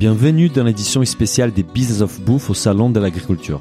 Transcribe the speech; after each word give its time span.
Bienvenue 0.00 0.48
dans 0.48 0.64
l'édition 0.64 1.04
spéciale 1.04 1.52
des 1.52 1.62
Business 1.62 2.00
of 2.00 2.22
Bouffe 2.22 2.48
au 2.48 2.54
Salon 2.54 2.88
de 2.88 2.98
l'Agriculture. 2.98 3.60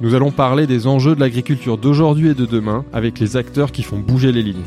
Nous 0.00 0.14
allons 0.14 0.30
parler 0.30 0.68
des 0.68 0.86
enjeux 0.86 1.16
de 1.16 1.20
l'agriculture 1.20 1.76
d'aujourd'hui 1.76 2.28
et 2.28 2.34
de 2.34 2.46
demain 2.46 2.84
avec 2.92 3.18
les 3.18 3.36
acteurs 3.36 3.72
qui 3.72 3.82
font 3.82 3.98
bouger 3.98 4.30
les 4.30 4.44
lignes. 4.44 4.62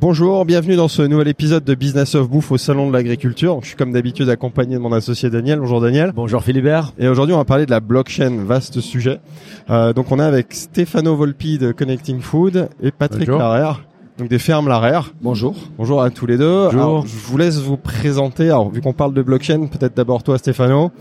Bonjour, 0.00 0.46
bienvenue 0.46 0.76
dans 0.76 0.88
ce 0.88 1.02
nouvel 1.02 1.28
épisode 1.28 1.62
de 1.62 1.74
Business 1.74 2.14
of 2.14 2.30
Bouffe 2.30 2.52
au 2.52 2.56
Salon 2.56 2.88
de 2.88 2.92
l'Agriculture. 2.94 3.58
Je 3.60 3.66
suis 3.66 3.76
comme 3.76 3.92
d'habitude 3.92 4.30
accompagné 4.30 4.76
de 4.76 4.80
mon 4.80 4.92
associé 4.92 5.28
Daniel. 5.28 5.60
Bonjour 5.60 5.82
Daniel. 5.82 6.12
Bonjour 6.14 6.42
Philibert. 6.42 6.94
Et 6.98 7.06
aujourd'hui 7.06 7.34
on 7.34 7.38
va 7.38 7.44
parler 7.44 7.66
de 7.66 7.70
la 7.70 7.80
blockchain, 7.80 8.44
vaste 8.46 8.80
sujet. 8.80 9.20
Euh, 9.68 9.92
donc 9.92 10.10
on 10.10 10.18
est 10.18 10.22
avec 10.22 10.54
Stefano 10.54 11.14
Volpi 11.16 11.58
de 11.58 11.72
Connecting 11.72 12.20
Food 12.20 12.70
et 12.82 12.92
Patrick 12.92 13.26
Bonjour. 13.26 13.40
Larère, 13.40 13.82
donc 14.16 14.28
des 14.28 14.38
fermes 14.38 14.68
Larère. 14.68 15.12
Bonjour. 15.20 15.54
Bonjour 15.76 16.00
à 16.00 16.08
tous 16.08 16.24
les 16.24 16.38
deux. 16.38 16.64
Bonjour. 16.64 16.80
Alors, 16.80 17.06
je 17.06 17.16
vous 17.16 17.36
laisse 17.36 17.58
vous 17.58 17.76
présenter. 17.76 18.46
Alors 18.46 18.70
vu 18.70 18.80
qu'on 18.80 18.94
parle 18.94 19.12
de 19.12 19.20
blockchain, 19.20 19.66
peut-être 19.66 19.94
d'abord 19.94 20.22
toi 20.22 20.38
Stefano. 20.38 20.92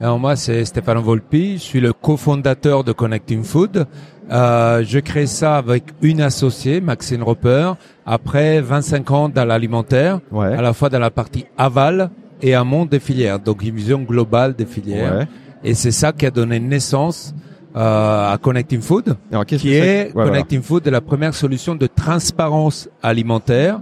Alors 0.00 0.18
moi, 0.18 0.36
c'est 0.36 0.64
Stéphane 0.64 0.98
Volpi. 0.98 1.54
Je 1.54 1.62
suis 1.62 1.80
le 1.80 1.92
cofondateur 1.92 2.84
de 2.84 2.92
Connecting 2.92 3.42
Food. 3.42 3.86
Euh, 4.30 4.82
je 4.84 4.98
crée 4.98 5.26
ça 5.26 5.56
avec 5.56 5.84
une 6.02 6.20
associée, 6.20 6.80
Maxine 6.80 7.22
Roper. 7.22 7.72
Après 8.04 8.60
25 8.60 9.10
ans 9.10 9.28
dans 9.28 9.44
l'alimentaire, 9.44 10.20
Ouais. 10.30 10.52
à 10.54 10.60
la 10.60 10.72
fois 10.74 10.90
dans 10.90 10.98
la 10.98 11.10
partie 11.10 11.46
aval 11.56 12.10
et 12.42 12.54
amont 12.54 12.84
des 12.84 12.98
filières. 13.00 13.38
Donc 13.38 13.62
une 13.62 13.74
vision 13.74 14.02
globale 14.02 14.54
des 14.54 14.66
filières. 14.66 15.18
Ouais. 15.18 15.26
Et 15.64 15.74
c'est 15.74 15.92
ça 15.92 16.12
qui 16.12 16.26
a 16.26 16.30
donné 16.30 16.60
naissance 16.60 17.34
euh, 17.74 18.32
à 18.32 18.36
Connecting 18.38 18.80
Food, 18.80 19.16
Alors 19.32 19.46
qui 19.46 19.72
est 19.74 19.80
Ouais, 19.80 20.10
voilà. 20.12 20.30
Connecting 20.30 20.60
Food 20.62 20.86
est 20.86 20.90
la 20.90 21.00
première 21.00 21.34
solution 21.34 21.74
de 21.74 21.86
transparence 21.86 22.88
alimentaire. 23.02 23.80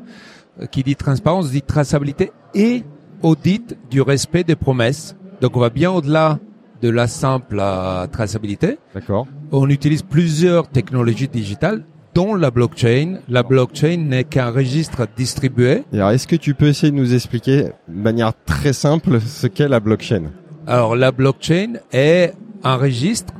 Euh, 0.62 0.66
Qui 0.66 0.84
dit 0.84 0.94
transparence 0.94 1.50
dit 1.50 1.62
traçabilité 1.62 2.30
et 2.54 2.84
audit 3.22 3.76
du 3.90 4.00
respect 4.02 4.44
des 4.44 4.54
promesses. 4.54 5.16
Donc 5.44 5.58
on 5.58 5.60
va 5.60 5.68
bien 5.68 5.90
au-delà 5.90 6.38
de 6.80 6.88
la 6.88 7.06
simple 7.06 7.58
euh, 7.60 8.06
traçabilité. 8.06 8.78
D'accord. 8.94 9.26
On 9.52 9.68
utilise 9.68 10.00
plusieurs 10.00 10.70
technologies 10.70 11.28
digitales, 11.28 11.84
dont 12.14 12.34
la 12.34 12.50
blockchain. 12.50 13.18
La 13.28 13.42
blockchain 13.42 13.98
n'est 13.98 14.24
qu'un 14.24 14.50
registre 14.50 15.06
distribué. 15.14 15.82
Et 15.92 15.96
alors 15.96 16.12
est-ce 16.12 16.26
que 16.26 16.36
tu 16.36 16.54
peux 16.54 16.68
essayer 16.68 16.90
de 16.90 16.96
nous 16.96 17.12
expliquer 17.12 17.64
de 17.88 17.94
manière 17.94 18.32
très 18.46 18.72
simple 18.72 19.20
ce 19.20 19.46
qu'est 19.46 19.68
la 19.68 19.80
blockchain? 19.80 20.30
Alors 20.66 20.96
la 20.96 21.12
blockchain 21.12 21.74
est 21.92 22.32
un 22.62 22.76
registre 22.76 23.34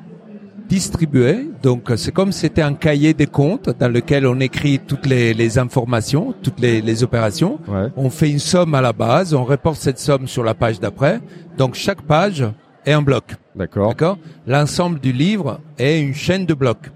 distribué. 0.75 1.51
Donc 1.63 1.93
c'est 1.97 2.13
comme 2.13 2.33
si 2.33 2.41
c'était 2.41 2.63
un 2.63 2.75
cahier 2.75 3.15
des 3.15 3.27
comptes 3.27 3.71
dans 3.79 3.93
lequel 3.93 4.27
on 4.27 4.41
écrit 4.41 4.81
toutes 4.81 5.07
les, 5.07 5.33
les 5.33 5.59
informations, 5.59 6.35
toutes 6.43 6.61
les, 6.61 6.81
les 6.81 7.03
opérations. 7.03 7.61
Ouais. 7.69 7.89
On 7.97 8.11
fait 8.11 8.31
une 8.31 8.41
somme 8.41 8.75
à 8.75 8.81
la 8.81 8.93
base, 8.93 9.35
on 9.35 9.45
reporte 9.45 9.81
cette 9.81 10.01
somme 10.01 10.27
sur 10.27 10.43
la 10.43 10.55
page 10.55 10.81
d'après. 10.81 11.21
Donc 11.57 11.75
chaque 11.75 12.03
page 12.03 12.45
est 12.85 12.93
un 12.93 13.03
bloc. 13.03 13.25
D'accord. 13.55 13.89
D'accord? 13.91 14.19
L'ensemble 14.47 14.99
du 14.99 15.13
livre 15.13 15.61
est 15.79 16.01
une 16.01 16.15
chaîne 16.15 16.45
de 16.45 16.55
blocs. 16.55 16.91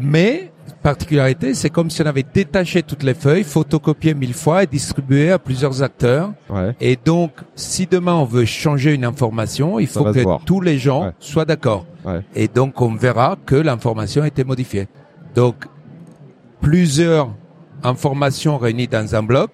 Mais, 0.00 0.50
particularité, 0.84 1.54
c'est 1.54 1.70
comme 1.70 1.88
si 1.90 2.02
on 2.02 2.06
avait 2.06 2.26
détaché 2.34 2.82
toutes 2.82 3.02
les 3.02 3.14
feuilles, 3.14 3.42
photocopié 3.42 4.12
mille 4.14 4.34
fois 4.34 4.62
et 4.62 4.66
distribué 4.66 5.30
à 5.32 5.38
plusieurs 5.38 5.82
acteurs. 5.82 6.32
Ouais. 6.50 6.76
Et 6.78 6.96
donc, 7.02 7.32
si 7.56 7.86
demain 7.86 8.14
on 8.14 8.24
veut 8.26 8.44
changer 8.44 8.92
une 8.92 9.04
information, 9.06 9.80
il 9.80 9.88
Ça 9.88 10.00
faut 10.00 10.04
que 10.12 10.44
tous 10.44 10.60
les 10.60 10.78
gens 10.78 11.06
Ouais. 11.06 11.12
soient 11.18 11.46
d'accord. 11.46 11.86
Ouais. 12.04 12.20
Et 12.36 12.48
donc, 12.48 12.80
on 12.82 12.94
verra 12.94 13.36
que 13.46 13.56
l'information 13.56 14.22
a 14.22 14.26
été 14.28 14.44
modifiée. 14.44 14.86
Donc, 15.34 15.56
plusieurs 16.60 17.30
informations 17.82 18.58
réunies 18.58 18.86
dans 18.88 19.14
un 19.16 19.22
bloc, 19.22 19.50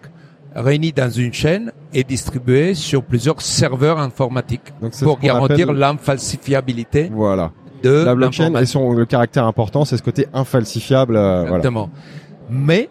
réunies 0.54 0.92
dans 0.92 1.10
une 1.10 1.32
chaîne 1.32 1.70
et 1.94 2.02
distribuées 2.02 2.74
sur 2.74 3.04
plusieurs 3.04 3.40
serveurs 3.40 3.98
informatiques 4.00 4.72
Donc 4.82 4.98
pour 5.00 5.20
garantir 5.20 5.68
appelle- 5.70 5.76
l'infalsifiabilité 5.78 7.08
Voilà. 7.12 7.52
De 7.82 8.04
La 8.04 8.14
blockchain 8.14 8.54
et 8.56 8.66
son 8.66 8.92
le 8.92 9.06
caractère 9.06 9.44
important, 9.46 9.84
c'est 9.84 9.96
ce 9.96 10.02
côté 10.02 10.26
infalsifiable. 10.32 11.16
euh, 11.16 11.40
voilà. 11.40 11.56
Exactement. 11.56 11.90
Mais 12.50 12.88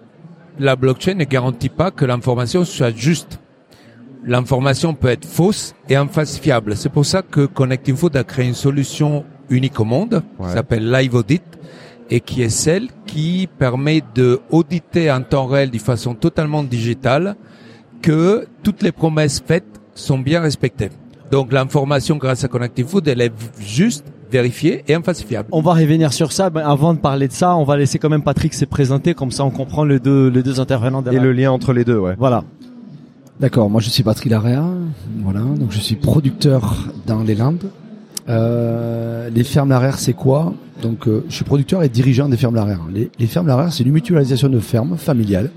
la 0.60 0.76
blockchain 0.76 1.14
ne 1.16 1.24
garantit 1.26 1.70
pas 1.70 1.92
que 1.92 2.06
l'information 2.06 2.66
soit 2.66 2.96
juste. 2.96 3.40
L'information 4.26 4.94
peut 4.94 5.08
être 5.08 5.26
fausse 5.26 5.74
et 5.88 5.96
infalsifiable. 5.96 6.76
C'est 6.76 6.90
pour 6.90 7.06
ça 7.06 7.22
que 7.22 7.46
Connecting 7.46 7.96
Food 7.96 8.18
a 8.18 8.24
créé 8.24 8.48
une 8.48 8.54
solution 8.54 9.24
unique 9.50 9.80
au 9.80 9.86
monde, 9.86 10.22
Ouais. 10.38 10.48
qui 10.48 10.54
s'appelle 10.54 10.92
Live 10.92 11.16
Audit, 11.16 11.42
et 12.10 12.20
qui 12.20 12.42
est 12.42 12.50
celle 12.50 12.88
qui 13.06 13.48
permet 13.58 14.02
de 14.16 14.40
auditer 14.50 15.10
en 15.12 15.22
temps 15.22 15.46
réel, 15.46 15.70
de 15.72 15.78
façon 15.78 16.16
totalement 16.16 16.64
digitale, 16.64 17.36
que 18.02 18.48
toutes 18.64 18.82
les 18.84 18.92
promesses 18.92 19.42
faites 19.46 19.80
sont 19.96 20.20
bien 20.20 20.42
respectées. 20.42 20.90
Donc 21.32 21.52
l'information 21.54 22.18
grâce 22.18 22.44
à 22.44 22.48
Connecting 22.48 22.86
Food, 22.86 23.08
elle 23.08 23.22
est 23.22 23.32
juste, 23.60 24.06
vérifiée 24.32 24.84
et 24.88 24.94
infalsifiable. 24.94 25.50
On 25.52 25.62
va 25.62 25.74
revenir 25.74 26.14
sur 26.14 26.32
ça. 26.32 26.50
Ben, 26.50 26.62
avant 26.66 26.94
de 26.94 27.00
parler 27.00 27.28
de 27.28 27.34
ça, 27.34 27.56
on 27.56 27.64
va 27.64 27.78
laisser 27.78 28.00
quand 28.00 28.10
même 28.10 28.24
Patrick 28.24 28.54
se 28.54 28.66
présenter, 28.66 29.14
comme 29.14 29.32
ça 29.32 29.44
on 29.46 29.50
comprend 29.50 29.84
les 29.84 30.00
deux, 30.00 30.30
les 30.30 30.44
deux 30.44 30.60
intervenants. 30.60 31.04
Et 31.12 31.20
le 31.20 31.34
lien 31.34 31.52
entre 31.52 31.74
les 31.74 31.84
deux, 31.84 31.98
ouais. 31.98 32.16
Voilà. 32.18 32.44
D'accord, 33.40 33.70
moi 33.70 33.80
je 33.80 33.90
suis 33.90 34.04
Patrick 34.04 34.30
Larrea, 34.32 34.66
voilà, 35.24 35.40
donc 35.40 35.72
je 35.72 35.80
suis 35.80 35.96
producteur 35.96 36.76
dans 37.08 37.24
les 37.24 37.36
Landes. 37.36 37.72
Euh, 38.28 39.30
les 39.30 39.46
fermes 39.46 39.70
Larrea 39.70 39.94
c'est 39.94 40.12
quoi? 40.14 40.54
Donc 40.82 41.08
euh, 41.08 41.24
je 41.30 41.36
suis 41.36 41.46
producteur 41.46 41.82
et 41.82 41.88
dirigeant 41.88 42.28
des 42.28 42.36
fermes 42.36 42.56
Larrea. 42.56 42.80
Les, 42.94 43.10
les 43.18 43.28
fermes 43.28 43.48
Larrea 43.48 43.72
c'est 43.72 43.84
une 43.84 43.94
mutualisation 43.94 44.50
de 44.50 44.60
fermes 44.60 44.98
familiales. 44.98 45.52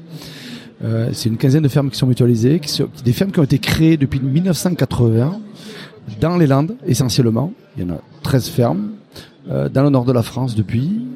Euh, 0.84 1.10
c'est 1.12 1.28
une 1.28 1.36
quinzaine 1.36 1.64
de 1.64 1.68
fermes 1.68 1.90
qui 1.90 1.98
sont 1.98 2.06
mutualisées, 2.06 2.60
qui 2.60 2.68
sont, 2.68 2.88
des 3.04 3.12
fermes 3.12 3.32
qui 3.32 3.40
ont 3.40 3.44
été 3.44 3.58
créées 3.58 3.96
depuis 3.96 4.20
1980 4.20 5.40
dans 6.20 6.36
les 6.36 6.46
Landes 6.46 6.74
essentiellement. 6.86 7.52
Il 7.76 7.84
y 7.84 7.86
en 7.90 7.94
a 7.94 7.98
13 8.22 8.48
fermes 8.48 8.90
euh, 9.50 9.68
dans 9.68 9.82
le 9.82 9.90
nord 9.90 10.04
de 10.04 10.12
la 10.12 10.22
France 10.22 10.54
depuis, 10.54 11.06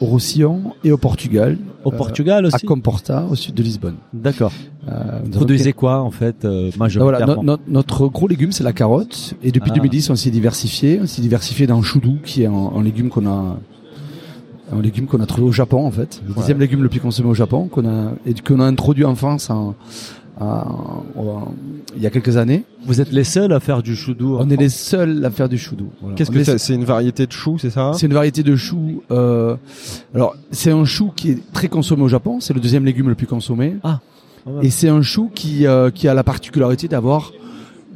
au 0.00 0.06
Roussillon 0.06 0.72
et 0.84 0.92
au 0.92 0.96
Portugal, 0.96 1.58
Au 1.84 1.92
Euh, 1.92 1.96
Portugal 1.96 2.44
à 2.44 2.48
aussi. 2.48 2.64
Comporta 2.66 3.26
au 3.30 3.34
sud 3.34 3.54
de 3.54 3.62
Lisbonne. 3.62 3.96
D'accord. 4.14 4.52
Euh, 4.88 5.18
avons 5.18 5.30
Produisez 5.30 5.72
quoi 5.74 6.00
en 6.00 6.10
fait 6.10 6.44
euh, 6.44 6.70
ah, 6.72 6.76
voilà, 6.76 6.78
majoritairement 6.78 7.42
no- 7.42 7.52
no- 7.56 7.62
notre 7.68 8.08
gros 8.08 8.26
légume 8.28 8.52
c'est 8.52 8.64
la 8.64 8.72
carotte 8.72 9.34
et 9.42 9.50
depuis 9.52 9.70
Ah. 9.72 9.74
2010 9.74 10.08
on 10.10 10.16
s'est 10.16 10.30
diversifié, 10.30 11.00
on 11.02 11.06
s'est 11.06 11.20
diversifié 11.22 11.66
dans 11.66 11.76
le 11.76 11.82
choudou 11.82 12.16
qui 12.24 12.42
est 12.42 12.46
un, 12.46 12.52
un 12.76 12.82
légume 12.82 13.08
qu'on 13.10 13.26
a 13.26 13.56
un 14.72 14.80
légume 14.80 15.06
qu'on 15.06 15.20
a 15.20 15.26
trouvé 15.26 15.46
au 15.46 15.52
Japon 15.52 15.86
en 15.86 15.90
fait, 15.90 16.22
le 16.26 16.34
deuxième 16.34 16.58
légume 16.58 16.82
le 16.82 16.88
plus 16.88 17.00
consommé 17.00 17.28
au 17.28 17.34
Japon 17.34 17.68
qu'on 17.70 17.86
a 17.86 18.12
et 18.26 18.32
qu'on 18.34 18.60
a 18.60 18.64
introduit 18.64 19.04
en 19.04 19.14
France 19.14 19.50
en- 19.50 19.74
il 20.40 22.02
y 22.02 22.06
a 22.06 22.10
quelques 22.10 22.36
années. 22.36 22.64
Vous 22.86 23.00
êtes 23.00 23.12
les 23.12 23.24
seuls 23.24 23.52
à 23.52 23.60
faire 23.60 23.82
du 23.82 23.94
choudou. 23.96 24.36
On 24.38 24.50
est 24.50 24.56
les 24.56 24.68
seuls 24.68 25.24
à 25.24 25.30
faire 25.30 25.48
du 25.48 25.58
choudou. 25.58 25.90
Voilà. 26.00 26.16
Qu'est-ce 26.16 26.30
que 26.30 26.38
est- 26.38 26.44
c'est 26.44 26.58
C'est 26.58 26.74
une 26.74 26.84
variété 26.84 27.26
de 27.26 27.32
choux, 27.32 27.58
c'est 27.58 27.70
ça? 27.70 27.92
c'est 27.94 28.06
une 28.06 28.14
variété 28.14 28.42
de 28.42 28.56
chou. 28.56 29.02
Euh, 29.10 29.56
alors, 30.14 30.34
c'est 30.50 30.70
un 30.70 30.84
chou 30.84 31.12
qui 31.14 31.30
est 31.30 31.52
très 31.52 31.68
consommé 31.68 32.02
au 32.02 32.08
Japon. 32.08 32.40
C'est 32.40 32.54
le 32.54 32.60
deuxième 32.60 32.84
légume 32.84 33.08
le 33.08 33.14
plus 33.14 33.26
consommé. 33.26 33.76
Ah. 33.84 34.00
Et 34.62 34.70
c'est 34.70 34.88
un 34.88 35.02
chou 35.02 35.30
qui 35.34 35.66
euh, 35.66 35.90
qui 35.90 36.06
a 36.08 36.14
la 36.14 36.22
particularité 36.24 36.86
d'avoir 36.88 37.32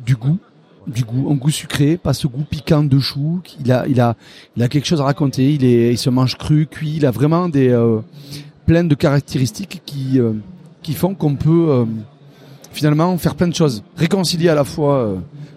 du 0.06 0.16
goût, 0.16 0.38
du 0.86 1.04
goût, 1.04 1.30
un 1.30 1.34
goût 1.34 1.50
sucré, 1.50 1.98
pas 1.98 2.14
ce 2.14 2.26
goût 2.26 2.44
piquant 2.48 2.82
de 2.82 2.98
chou. 2.98 3.40
Il 3.62 3.70
a 3.70 3.86
il 3.86 4.00
a 4.00 4.16
il 4.56 4.62
a 4.62 4.68
quelque 4.68 4.86
chose 4.86 5.00
à 5.00 5.04
raconter. 5.04 5.52
Il 5.52 5.64
est 5.64 5.92
il 5.92 5.98
se 5.98 6.08
mange 6.08 6.38
cru, 6.38 6.66
cuit. 6.66 6.94
Il 6.96 7.04
a 7.04 7.10
vraiment 7.10 7.48
des 7.50 7.68
euh, 7.68 7.98
plein 8.64 8.84
de 8.84 8.94
caractéristiques 8.94 9.82
qui 9.84 10.18
euh, 10.18 10.32
qui 10.82 10.94
font 10.94 11.14
qu'on 11.14 11.34
peut 11.34 11.66
euh, 11.68 11.84
finalement 12.72 13.16
faire 13.18 13.34
plein 13.34 13.48
de 13.48 13.54
choses. 13.54 13.82
Réconcilier 13.96 14.48
à 14.48 14.54
la 14.54 14.64
fois 14.64 14.94
euh, 14.96 15.16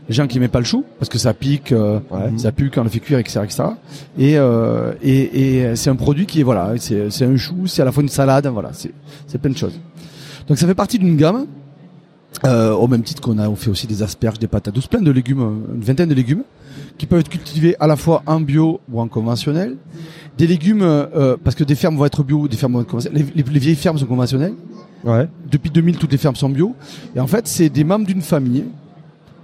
les 0.09 0.13
gens 0.16 0.27
qui 0.27 0.38
n'aimaient 0.38 0.47
pas 0.47 0.59
le 0.59 0.66
chou 0.66 0.84
parce 0.99 1.09
que 1.09 1.17
ça 1.17 1.34
pique. 1.34 1.72
euh, 1.72 1.99
Ouais. 2.09 2.31
ça 2.37 2.52
pue 2.52 2.69
quand 2.69 2.81
on 2.81 2.85
le 2.85 2.90
fait 2.90 2.99
cuire, 2.99 3.19
etc., 3.19 3.41
etc. 3.43 3.63
Et, 4.17 4.37
euh, 4.37 4.93
et, 5.02 5.58
et 5.69 5.75
c'est 5.75 5.90
un 5.90 5.96
produit 5.96 6.25
qui 6.25 6.40
est 6.41 6.43
voilà, 6.43 6.73
c'est 6.78 7.09
c'est 7.09 7.25
un 7.25 7.37
chou, 7.37 7.67
c'est 7.67 7.81
à 7.81 7.85
la 7.85 7.91
fois 7.91 8.03
une 8.03 8.09
salade, 8.09 8.47
voilà, 8.47 8.69
c'est 8.73 8.91
c'est 9.28 9.37
plein 9.40 9.52
de 9.52 9.58
choses. 9.58 9.79
Donc 10.47 10.58
ça 10.58 10.66
fait 10.67 10.75
partie 10.75 10.99
d'une 10.99 11.16
gamme. 11.17 11.46
Euh, 12.46 12.72
au 12.73 12.87
même 12.87 13.03
titre 13.03 13.22
qu'on 13.22 13.37
a, 13.40 13.49
on 13.49 13.55
fait 13.58 13.69
aussi 13.69 13.87
des 13.87 14.02
asperges, 14.03 14.40
des 14.40 14.47
patates 14.47 14.73
douces, 14.73 14.87
plein 14.87 15.02
de 15.02 15.11
légumes, 15.11 15.41
euh, 15.41 15.75
une 15.75 15.81
vingtaine 15.81 16.08
de 16.08 16.13
légumes 16.16 16.43
qui 16.97 17.05
peuvent 17.05 17.19
être 17.19 17.29
cultivés 17.29 17.75
à 17.79 17.87
la 17.87 17.97
fois 17.97 18.23
en 18.25 18.40
bio 18.40 18.79
ou 18.90 19.02
en 19.02 19.08
conventionnel. 19.09 19.75
Des 20.37 20.47
légumes, 20.47 20.81
euh, 20.81 21.35
parce 21.43 21.58
que 21.58 21.66
des 21.66 21.75
fermes 21.75 21.97
vont 21.97 22.05
être 22.05 22.23
bio, 22.23 22.47
des 22.47 22.55
fermes 22.55 22.73
vont 22.73 22.81
être 22.81 22.87
conventionnelles. 22.87 23.25
Les, 23.35 23.43
les- 23.43 23.49
les 23.52 23.59
vieilles 23.59 23.75
fermes 23.75 23.97
sont 23.97 24.05
conventionnelles. 24.05 24.53
Ouais. 25.03 25.27
Depuis 25.49 25.69
2000, 25.69 25.97
toutes 25.97 26.11
les 26.11 26.17
fermes 26.17 26.35
sont 26.35 26.49
bio. 26.49 26.75
Et 27.15 27.19
en 27.19 27.27
fait, 27.27 27.47
c'est 27.47 27.69
des 27.69 27.83
membres 27.83 28.05
d'une 28.05 28.21
famille. 28.21 28.65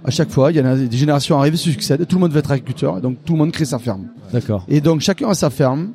À 0.04 0.10
chaque 0.10 0.30
fois, 0.30 0.52
il 0.52 0.56
y 0.56 0.60
en 0.60 0.64
a 0.64 0.76
des 0.76 0.96
générations 0.96 1.38
arrivent, 1.38 1.56
se 1.56 1.70
succèdent. 1.70 2.06
Tout 2.06 2.16
le 2.16 2.20
monde 2.20 2.32
veut 2.32 2.38
être 2.38 2.50
agriculteur, 2.52 3.00
donc 3.00 3.18
tout 3.24 3.32
le 3.32 3.38
monde 3.40 3.50
crée 3.52 3.64
sa 3.64 3.78
ferme. 3.78 4.06
D'accord. 4.32 4.64
Et 4.68 4.80
donc 4.80 5.00
chacun 5.00 5.28
a 5.28 5.34
sa 5.34 5.50
ferme. 5.50 5.90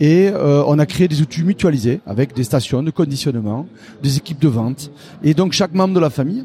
Et 0.00 0.30
euh, 0.32 0.62
on 0.68 0.78
a 0.78 0.86
créé 0.86 1.08
des 1.08 1.20
outils 1.22 1.42
mutualisés 1.42 1.98
avec 2.06 2.32
des 2.32 2.44
stations 2.44 2.84
de 2.84 2.90
conditionnement, 2.92 3.66
des 4.00 4.16
équipes 4.16 4.40
de 4.40 4.46
vente. 4.46 4.92
Et 5.24 5.34
donc 5.34 5.52
chaque 5.52 5.74
membre 5.74 5.92
de 5.94 5.98
la 5.98 6.08
famille 6.08 6.44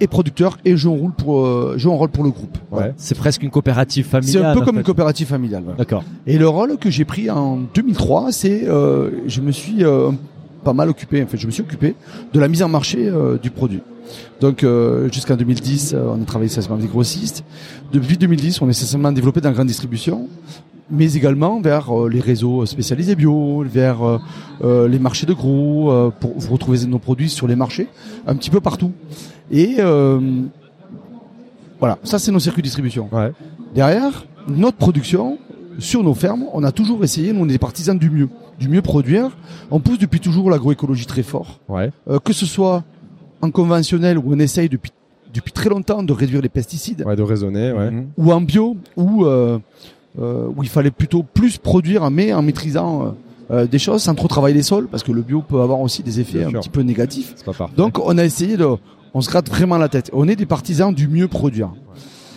est 0.00 0.08
producteur 0.08 0.58
et 0.64 0.76
joue 0.76 0.92
un 0.92 0.96
rôle 0.98 1.12
pour, 1.12 1.46
euh, 1.46 1.74
joue 1.76 1.92
un 1.92 1.96
rôle 1.96 2.08
pour 2.08 2.24
le 2.24 2.30
groupe. 2.30 2.58
Ouais. 2.72 2.92
C'est 2.96 3.16
presque 3.16 3.44
une 3.44 3.50
coopérative 3.50 4.06
C'est 4.06 4.10
familiale. 4.10 4.44
un 4.46 4.54
peu 4.54 4.60
comme 4.64 4.74
fait. 4.74 4.80
une 4.80 4.84
coopérative 4.86 5.28
familiale. 5.28 5.62
voilà. 5.62 5.78
D'accord. 5.78 6.02
Et 6.26 6.36
le 6.36 6.48
rôle 6.48 6.78
que 6.78 6.90
j'ai 6.90 7.04
pris 7.04 7.30
en 7.30 7.58
2003, 7.74 8.32
c'est 8.32 8.64
euh, 8.66 9.10
je 9.28 9.40
me 9.40 9.52
suis 9.52 9.84
euh, 9.84 10.10
pas 10.62 10.72
mal 10.72 10.88
occupé, 10.88 11.22
en 11.22 11.26
fait, 11.26 11.36
je 11.36 11.46
me 11.46 11.52
suis 11.52 11.62
occupé 11.62 11.94
de 12.32 12.40
la 12.40 12.48
mise 12.48 12.62
en 12.62 12.68
marché 12.68 13.08
euh, 13.08 13.38
du 13.38 13.50
produit. 13.50 13.82
Donc 14.40 14.64
euh, 14.64 15.10
jusqu'en 15.12 15.36
2010, 15.36 15.94
euh, 15.94 16.14
on 16.16 16.22
a 16.22 16.24
travaillé 16.24 16.50
essentiellement 16.50 16.76
avec 16.76 16.88
des 16.88 16.92
grossistes. 16.92 17.44
Depuis 17.92 18.16
2010, 18.16 18.60
on 18.62 18.66
est 18.68 18.70
essentiellement 18.70 19.12
développé 19.12 19.40
dans 19.40 19.50
la 19.50 19.54
grande 19.54 19.68
distribution, 19.68 20.28
mais 20.90 21.14
également 21.14 21.60
vers 21.60 21.90
euh, 21.90 22.08
les 22.08 22.20
réseaux 22.20 22.66
spécialisés 22.66 23.14
bio, 23.14 23.64
vers 23.66 24.02
euh, 24.02 24.18
euh, 24.62 24.88
les 24.88 24.98
marchés 24.98 25.26
de 25.26 25.32
gros, 25.32 25.90
euh, 25.90 26.10
pour 26.10 26.32
vous 26.36 26.52
retrouver 26.52 26.84
nos 26.86 26.98
produits 26.98 27.30
sur 27.30 27.46
les 27.46 27.56
marchés, 27.56 27.88
un 28.26 28.34
petit 28.34 28.50
peu 28.50 28.60
partout. 28.60 28.92
Et 29.50 29.76
euh, 29.78 30.20
voilà, 31.78 31.98
ça 32.04 32.18
c'est 32.18 32.32
nos 32.32 32.40
circuits 32.40 32.62
de 32.62 32.66
distribution. 32.66 33.08
Ouais. 33.12 33.32
Derrière, 33.74 34.26
notre 34.48 34.76
production, 34.76 35.38
sur 35.78 36.02
nos 36.02 36.14
fermes, 36.14 36.44
on 36.52 36.62
a 36.64 36.72
toujours 36.72 37.02
essayé, 37.04 37.32
nous 37.32 37.40
on 37.40 37.48
est 37.48 37.52
des 37.52 37.58
partisans 37.58 37.98
du 37.98 38.10
mieux, 38.10 38.28
du 38.60 38.68
mieux 38.68 38.82
produire. 38.82 39.36
On 39.70 39.80
pousse 39.80 39.98
depuis 39.98 40.20
toujours 40.20 40.50
l'agroécologie 40.50 41.06
très 41.06 41.22
fort, 41.24 41.58
Ouais. 41.68 41.90
Euh, 42.08 42.18
que 42.20 42.32
ce 42.32 42.46
soit 42.46 42.84
en 43.42 43.50
conventionnel 43.50 44.18
où 44.18 44.24
on 44.26 44.38
essaye 44.38 44.68
depuis 44.68 44.92
depuis 45.32 45.52
très 45.52 45.70
longtemps 45.70 46.02
de 46.02 46.12
réduire 46.12 46.42
les 46.42 46.48
pesticides, 46.48 47.04
Ouais, 47.06 47.14
de 47.16 47.22
raisonner, 47.22 47.72
ouais. 47.72 47.90
Mhm. 47.90 48.08
ou 48.18 48.32
en 48.32 48.40
bio 48.40 48.76
où 48.96 49.24
euh, 49.24 49.58
euh, 50.20 50.48
où 50.56 50.62
il 50.64 50.68
fallait 50.68 50.90
plutôt 50.90 51.22
plus 51.22 51.56
produire, 51.56 52.10
mais 52.10 52.32
en 52.34 52.42
maîtrisant 52.42 53.02
euh, 53.02 53.10
euh, 53.52 53.66
des 53.66 53.78
choses 53.78 54.02
sans 54.02 54.14
trop 54.16 54.26
travailler 54.26 54.56
les 54.56 54.62
sols, 54.64 54.88
parce 54.88 55.04
que 55.04 55.12
le 55.12 55.22
bio 55.22 55.40
peut 55.40 55.60
avoir 55.60 55.80
aussi 55.80 56.02
des 56.02 56.18
effets 56.18 56.38
Bien 56.38 56.48
un 56.48 56.50
sûr. 56.50 56.60
petit 56.60 56.68
peu 56.68 56.82
négatifs. 56.82 57.32
C'est 57.36 57.44
pas 57.46 57.52
parfait. 57.52 57.74
Donc 57.76 57.98
on 58.04 58.18
a 58.18 58.24
essayé 58.24 58.56
de, 58.56 58.66
on 59.14 59.20
se 59.20 59.28
gratte 59.30 59.48
vraiment 59.48 59.78
la 59.78 59.88
tête. 59.88 60.10
On 60.12 60.26
est 60.28 60.34
des 60.36 60.46
partisans 60.46 60.92
du 60.92 61.06
mieux 61.06 61.28
produire. 61.28 61.70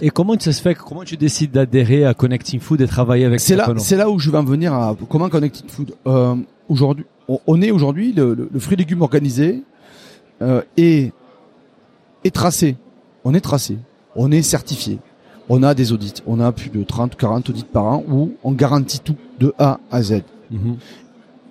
Et 0.02 0.10
comment 0.10 0.38
ça 0.40 0.52
se 0.52 0.62
fait 0.62 0.76
Comment 0.76 1.04
tu 1.04 1.18
décides 1.18 1.52
d'adhérer 1.52 2.06
à 2.06 2.14
Connecting 2.14 2.60
Food 2.60 2.82
et 2.82 2.88
travailler 2.88 3.26
avec 3.26 3.40
C'est 3.40 3.56
là, 3.56 3.74
c'est 3.78 3.96
là 3.98 4.10
où 4.10 4.20
je 4.20 4.30
vais 4.30 4.38
en 4.38 4.44
venir 4.44 4.74
à 4.74 4.96
comment 5.10 5.30
Connected 5.30 5.70
Food. 5.70 5.94
Euh, 6.08 6.36
aujourd'hui, 6.70 7.06
on, 7.28 7.40
on 7.48 7.62
est 7.62 7.72
aujourd'hui 7.72 8.12
le, 8.14 8.34
le, 8.34 8.50
le 8.52 8.60
fruit 8.60 8.76
et 8.76 8.78
légumes 8.78 9.02
organisé 9.02 9.64
euh, 10.42 10.62
et 10.78 11.12
est 12.24 12.34
tracé. 12.34 12.76
On 13.24 13.34
est 13.34 13.42
tracé. 13.42 13.78
On 14.16 14.32
est 14.32 14.42
certifié. 14.42 15.00
On 15.50 15.64
a 15.64 15.74
des 15.74 15.92
audits. 15.92 16.14
On 16.26 16.40
a 16.40 16.52
plus 16.52 16.70
de 16.70 16.84
30, 16.84 17.16
40 17.16 17.50
audits 17.50 17.66
par 17.66 17.86
an 17.86 18.04
où 18.08 18.34
on 18.44 18.52
garantit 18.52 19.00
tout 19.00 19.16
de 19.40 19.54
A 19.58 19.80
à 19.92 20.02
Z. 20.02 20.22
Mhm. 20.52 20.78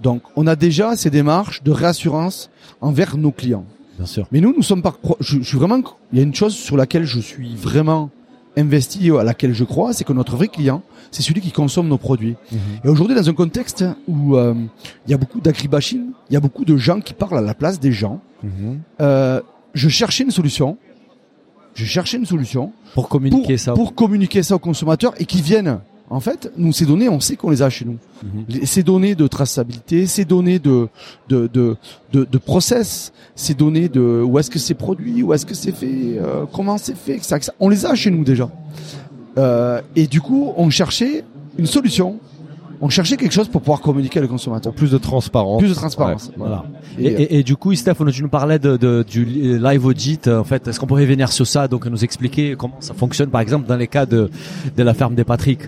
Donc, 0.03 0.23
on 0.37 0.47
a 0.47 0.56
déjà 0.56 0.97
ces 0.97 1.11
démarches 1.11 1.62
de 1.62 1.71
réassurance 1.71 2.50
envers 2.81 3.17
nos 3.17 3.31
clients. 3.31 3.65
Bien 3.97 4.06
sûr. 4.06 4.27
Mais 4.33 4.41
nous, 4.41 4.53
nous 4.56 4.62
sommes 4.62 4.83
pas. 4.83 4.97
Je, 5.21 5.39
je 5.39 5.43
suis 5.43 5.59
vraiment. 5.59 5.83
Il 6.12 6.19
y 6.19 6.21
a 6.21 6.25
une 6.25 6.35
chose 6.35 6.55
sur 6.55 6.77
laquelle 6.77 7.05
je 7.05 7.21
suis 7.21 7.55
vraiment 7.55 8.11
investi 8.56 9.08
et 9.08 9.10
à 9.19 9.25
laquelle 9.25 9.54
je 9.54 9.64
crois, 9.64 9.93
c'est 9.93 10.04
que 10.04 10.12
notre 10.12 10.37
vrai 10.37 10.49
client, 10.49 10.82
c'est 11.10 11.22
celui 11.22 11.40
qui 11.40 11.52
consomme 11.52 11.88
nos 11.88 11.99
produits. 11.99 12.37
Et 12.84 12.88
aujourd'hui, 12.88 13.16
dans 13.16 13.28
un 13.28 13.32
contexte 13.32 13.84
où 14.08 14.37
euh, 14.37 14.54
il 15.06 15.10
y 15.10 15.14
a 15.14 15.16
beaucoup 15.16 15.40
d'agribashing, 15.40 16.02
il 16.31 16.34
y 16.34 16.37
a 16.37 16.40
beaucoup 16.40 16.64
de 16.64 16.76
gens 16.76 17.00
qui 17.00 17.14
parlent 17.14 17.38
à 17.38 17.43
la 17.43 17.54
place 17.54 17.81
des 17.81 17.93
gens. 17.93 18.20
Mhm. 18.43 18.81
euh, 19.00 19.40
je 19.75 19.88
cherchais 19.88 20.25
une 20.25 20.31
solution. 20.31 20.76
Je 21.75 21.87
cherchais 21.87 22.19
une 22.19 22.26
solution 22.26 22.72
Pour 22.93 23.04
pour, 23.04 23.08
communiquer 23.08 23.56
ça. 23.56 23.72
pour 23.72 23.94
communiquer 23.94 24.43
ça 24.43 24.56
aux 24.56 24.58
consommateurs 24.58 25.14
et 25.19 25.25
qu'ils 25.25 25.40
viennent. 25.43 25.81
En 26.12 26.20
fait, 26.20 26.53
nous 26.59 26.73
ces 26.73 26.85
données, 26.87 27.09
on 27.09 27.20
sait 27.20 27.37
qu'on 27.37 27.50
les 27.50 27.62
a 27.62 27.70
chez 27.70 27.85
nous. 27.87 27.97
Mhm. 28.23 28.64
Ces 28.64 28.82
données 28.82 29.14
de 29.14 29.26
traçabilité, 29.26 30.06
ces 30.06 30.25
données 30.25 30.59
de 30.59 30.88
de 31.29 31.49
de 31.53 31.76
de, 32.12 32.25
de 32.31 32.38
process, 32.38 33.12
ces 33.35 33.55
données 33.55 33.88
de 33.88 34.23
où 34.23 34.38
est-ce 34.38 34.50
que 34.50 34.59
c'est 34.59 34.75
produit, 34.75 35.23
où 35.23 35.32
est-ce 35.32 35.47
que 35.47 35.55
c'est 35.55 35.73
fait, 35.73 36.19
euh, 36.19 36.44
comment 36.53 36.76
c'est 36.79 36.97
fait, 36.97 37.14
etc., 37.14 37.37
etc. 37.37 37.53
On 37.61 37.69
les 37.70 37.87
a 37.87 37.94
chez 37.94 38.11
nous 38.11 38.25
déjà. 38.25 38.50
Euh, 39.38 39.81
et 39.97 40.06
du 40.06 40.20
coup, 40.20 40.53
on 40.56 40.69
cherchait 40.70 41.25
une 41.59 41.67
solution. 41.67 42.19
On 42.85 42.88
cherchait 42.88 43.17
quelque 43.17 43.32
chose 43.32 43.47
pour 43.49 43.61
pouvoir 43.62 43.81
communiquer 43.81 44.19
avec 44.19 44.29
le 44.29 44.32
consommateur. 44.35 44.73
Plus 44.75 44.91
de 44.91 44.99
transparence. 44.99 45.61
Plus 45.61 45.69
de 45.69 45.75
transparence. 45.75 46.26
Ouais. 46.31 46.35
Voilà. 46.37 46.65
Et, 46.99 47.06
Et, 47.06 47.23
et, 47.23 47.38
et 47.38 47.43
du 47.44 47.55
coup, 47.56 47.73
Steph, 47.76 47.94
tu 48.12 48.23
nous 48.23 48.29
parlais 48.29 48.58
de, 48.58 48.76
de- 48.76 49.05
du 49.08 49.25
li- 49.25 49.56
live 49.58 49.87
audit. 49.87 50.26
En 50.26 50.43
fait, 50.43 50.67
est-ce 50.67 50.81
qu'on 50.81 50.87
pourrait 50.88 51.06
venir 51.06 51.31
sur 51.32 51.47
ça, 51.47 51.69
donc 51.69 51.87
nous 51.87 52.03
expliquer 52.03 52.56
comment 52.58 52.75
ça 52.81 52.93
fonctionne, 52.93 53.31
par 53.31 53.41
exemple, 53.41 53.69
dans 53.69 53.76
les 53.76 53.87
cas 53.87 54.05
de 54.05 54.29
de 54.76 54.82
la 54.82 54.94
ferme 54.94 55.15
des 55.15 55.23
Patrick? 55.25 55.61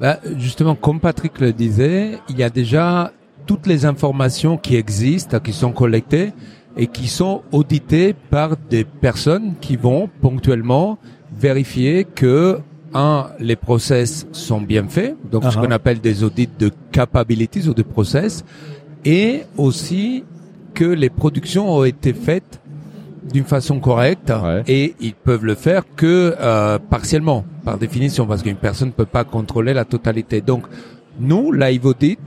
Bah, 0.00 0.20
justement, 0.36 0.74
comme 0.74 1.00
Patrick 1.00 1.40
le 1.40 1.52
disait, 1.52 2.18
il 2.28 2.38
y 2.38 2.42
a 2.42 2.50
déjà 2.50 3.12
toutes 3.46 3.66
les 3.66 3.84
informations 3.84 4.56
qui 4.56 4.76
existent, 4.76 5.40
qui 5.40 5.52
sont 5.52 5.72
collectées 5.72 6.32
et 6.76 6.86
qui 6.86 7.08
sont 7.08 7.42
auditées 7.50 8.14
par 8.14 8.56
des 8.70 8.84
personnes 8.84 9.54
qui 9.60 9.76
vont 9.76 10.08
ponctuellement 10.20 10.98
vérifier 11.36 12.04
que 12.04 12.60
un, 12.94 13.26
les 13.38 13.56
process 13.56 14.26
sont 14.32 14.60
bien 14.60 14.88
faits, 14.88 15.16
donc 15.30 15.44
ce 15.44 15.58
qu'on 15.58 15.70
appelle 15.70 16.00
des 16.00 16.24
audits 16.24 16.48
de 16.58 16.70
capabilities 16.90 17.68
ou 17.68 17.74
de 17.74 17.82
process, 17.82 18.44
et 19.04 19.42
aussi 19.58 20.24
que 20.72 20.84
les 20.84 21.10
productions 21.10 21.70
ont 21.70 21.84
été 21.84 22.14
faites 22.14 22.60
d'une 23.32 23.44
façon 23.44 23.78
correcte 23.80 24.30
Ouais. 24.30 24.62
et 24.68 24.94
ils 25.00 25.14
peuvent 25.14 25.44
le 25.44 25.54
faire 25.54 25.82
que 25.96 26.34
euh, 26.40 26.78
partiellement 26.90 27.44
par 27.64 27.78
définition 27.78 28.26
parce 28.26 28.42
qu'une 28.42 28.56
personne 28.56 28.88
ne 28.88 28.92
peut 28.92 29.04
pas 29.06 29.24
contrôler 29.24 29.74
la 29.74 29.84
totalité. 29.84 30.40
Donc 30.40 30.64
nous, 31.20 31.52
Live 31.52 31.84
Audit, 31.86 32.20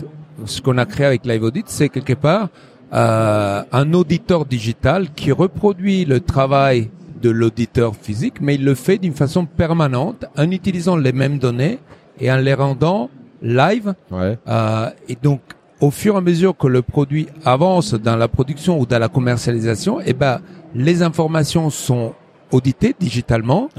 ce 0.46 0.62
qu'on 0.62 0.78
a 0.78 0.86
créé 0.86 1.06
avec 1.06 1.26
Live 1.26 1.44
Audit, 1.44 1.66
c'est 1.68 1.90
quelque 1.90 2.14
part 2.14 2.50
euh, 2.94 3.64
un 3.72 3.94
auditeur 3.94 4.46
digital 4.46 5.12
qui 5.16 5.32
reproduit 5.32 6.06
le 6.06 6.20
travail 6.20 6.90
de 7.22 7.30
l'auditeur 7.30 7.96
physique, 7.96 8.42
mais 8.42 8.56
il 8.56 8.66
le 8.66 8.76
fait 8.76 8.98
d'une 8.98 9.14
façon 9.14 9.46
permanente 9.46 10.26
en 10.38 10.50
utilisant 10.52 10.98
les 10.98 11.12
mêmes 11.14 11.38
données 11.38 11.80
et 12.20 12.32
en 12.32 12.38
les 12.38 12.54
rendant 12.54 13.10
live 13.42 13.94
Ouais. 14.12 14.38
euh, 14.48 14.90
et 15.08 15.16
donc, 15.22 15.40
au 15.80 15.90
fur 15.90 16.16
et 16.16 16.18
à 16.18 16.22
mesure 16.22 16.56
que 16.58 16.68
le 16.68 16.82
produit 16.82 17.28
avance 17.46 17.94
dans 17.94 18.16
la 18.16 18.28
production 18.28 18.80
ou 18.80 18.86
dans 18.86 19.00
la 19.00 19.08
commercialisation, 19.08 20.00
eh 20.06 20.14
ben, 20.14 20.40
les 20.76 21.04
informations 21.04 21.70
sont 21.70 22.14
auditées 22.52 22.96
digitalement 23.00 23.70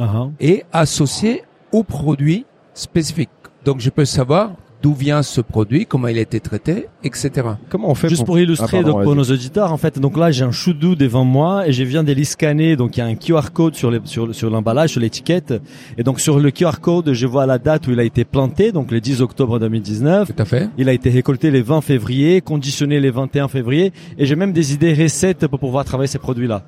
et 0.40 0.64
associées 0.72 1.42
au 1.72 1.82
produit 1.82 2.46
spécifique. 2.74 3.30
Donc, 3.64 3.80
je 3.80 3.90
peux 3.90 4.04
savoir 4.04 4.52
d'où 4.82 4.92
vient 4.92 5.22
ce 5.22 5.40
produit, 5.40 5.86
comment 5.86 6.08
il 6.08 6.18
a 6.18 6.20
été 6.20 6.40
traité, 6.40 6.86
etc. 7.04 7.30
Comment 7.68 7.90
on 7.90 7.94
fait 7.94 8.08
Juste 8.08 8.26
pour 8.26 8.38
illustrer 8.38 8.78
Ah, 8.78 8.82
pardon, 8.82 8.98
donc 8.98 9.04
pour 9.04 9.14
nos 9.14 9.22
auditeurs, 9.22 9.72
en 9.72 9.76
fait, 9.76 9.98
donc 9.98 10.16
là 10.16 10.30
j'ai 10.32 10.44
un 10.44 10.50
choudou 10.50 10.96
devant 10.96 11.24
moi 11.24 11.68
et 11.68 11.72
je 11.72 11.84
viens 11.84 12.02
de 12.02 12.12
les 12.12 12.24
scanner. 12.24 12.74
Donc 12.76 12.96
il 12.96 13.00
y 13.00 13.02
a 13.02 13.06
un 13.06 13.14
QR 13.14 13.52
code 13.52 13.76
sur 13.76 13.90
les, 13.90 14.00
sur 14.04 14.34
sur 14.34 14.50
l'emballage, 14.50 14.90
sur 14.90 15.00
l'étiquette, 15.00 15.54
et 15.96 16.02
donc 16.02 16.20
sur 16.20 16.40
le 16.40 16.50
QR 16.50 16.80
code, 16.80 17.12
je 17.12 17.26
vois 17.26 17.46
la 17.46 17.58
date 17.58 17.86
où 17.86 17.92
il 17.92 18.00
a 18.00 18.04
été 18.04 18.24
planté, 18.24 18.72
donc 18.72 18.90
le 18.90 19.00
10 19.00 19.22
octobre 19.22 19.58
2019. 19.60 20.34
Tout 20.34 20.42
à 20.42 20.44
fait. 20.44 20.68
Il 20.76 20.88
a 20.88 20.92
été 20.92 21.10
récolté 21.10 21.50
les 21.50 21.62
20 21.62 21.80
février, 21.80 22.40
conditionné 22.40 22.98
les 22.98 23.10
21 23.10 23.48
février, 23.48 23.92
et 24.18 24.26
j'ai 24.26 24.36
même 24.36 24.52
des 24.52 24.74
idées 24.74 24.94
recettes 24.94 25.46
pour 25.46 25.60
pouvoir 25.60 25.84
travailler 25.84 26.08
ces 26.08 26.18
produits-là. 26.18 26.64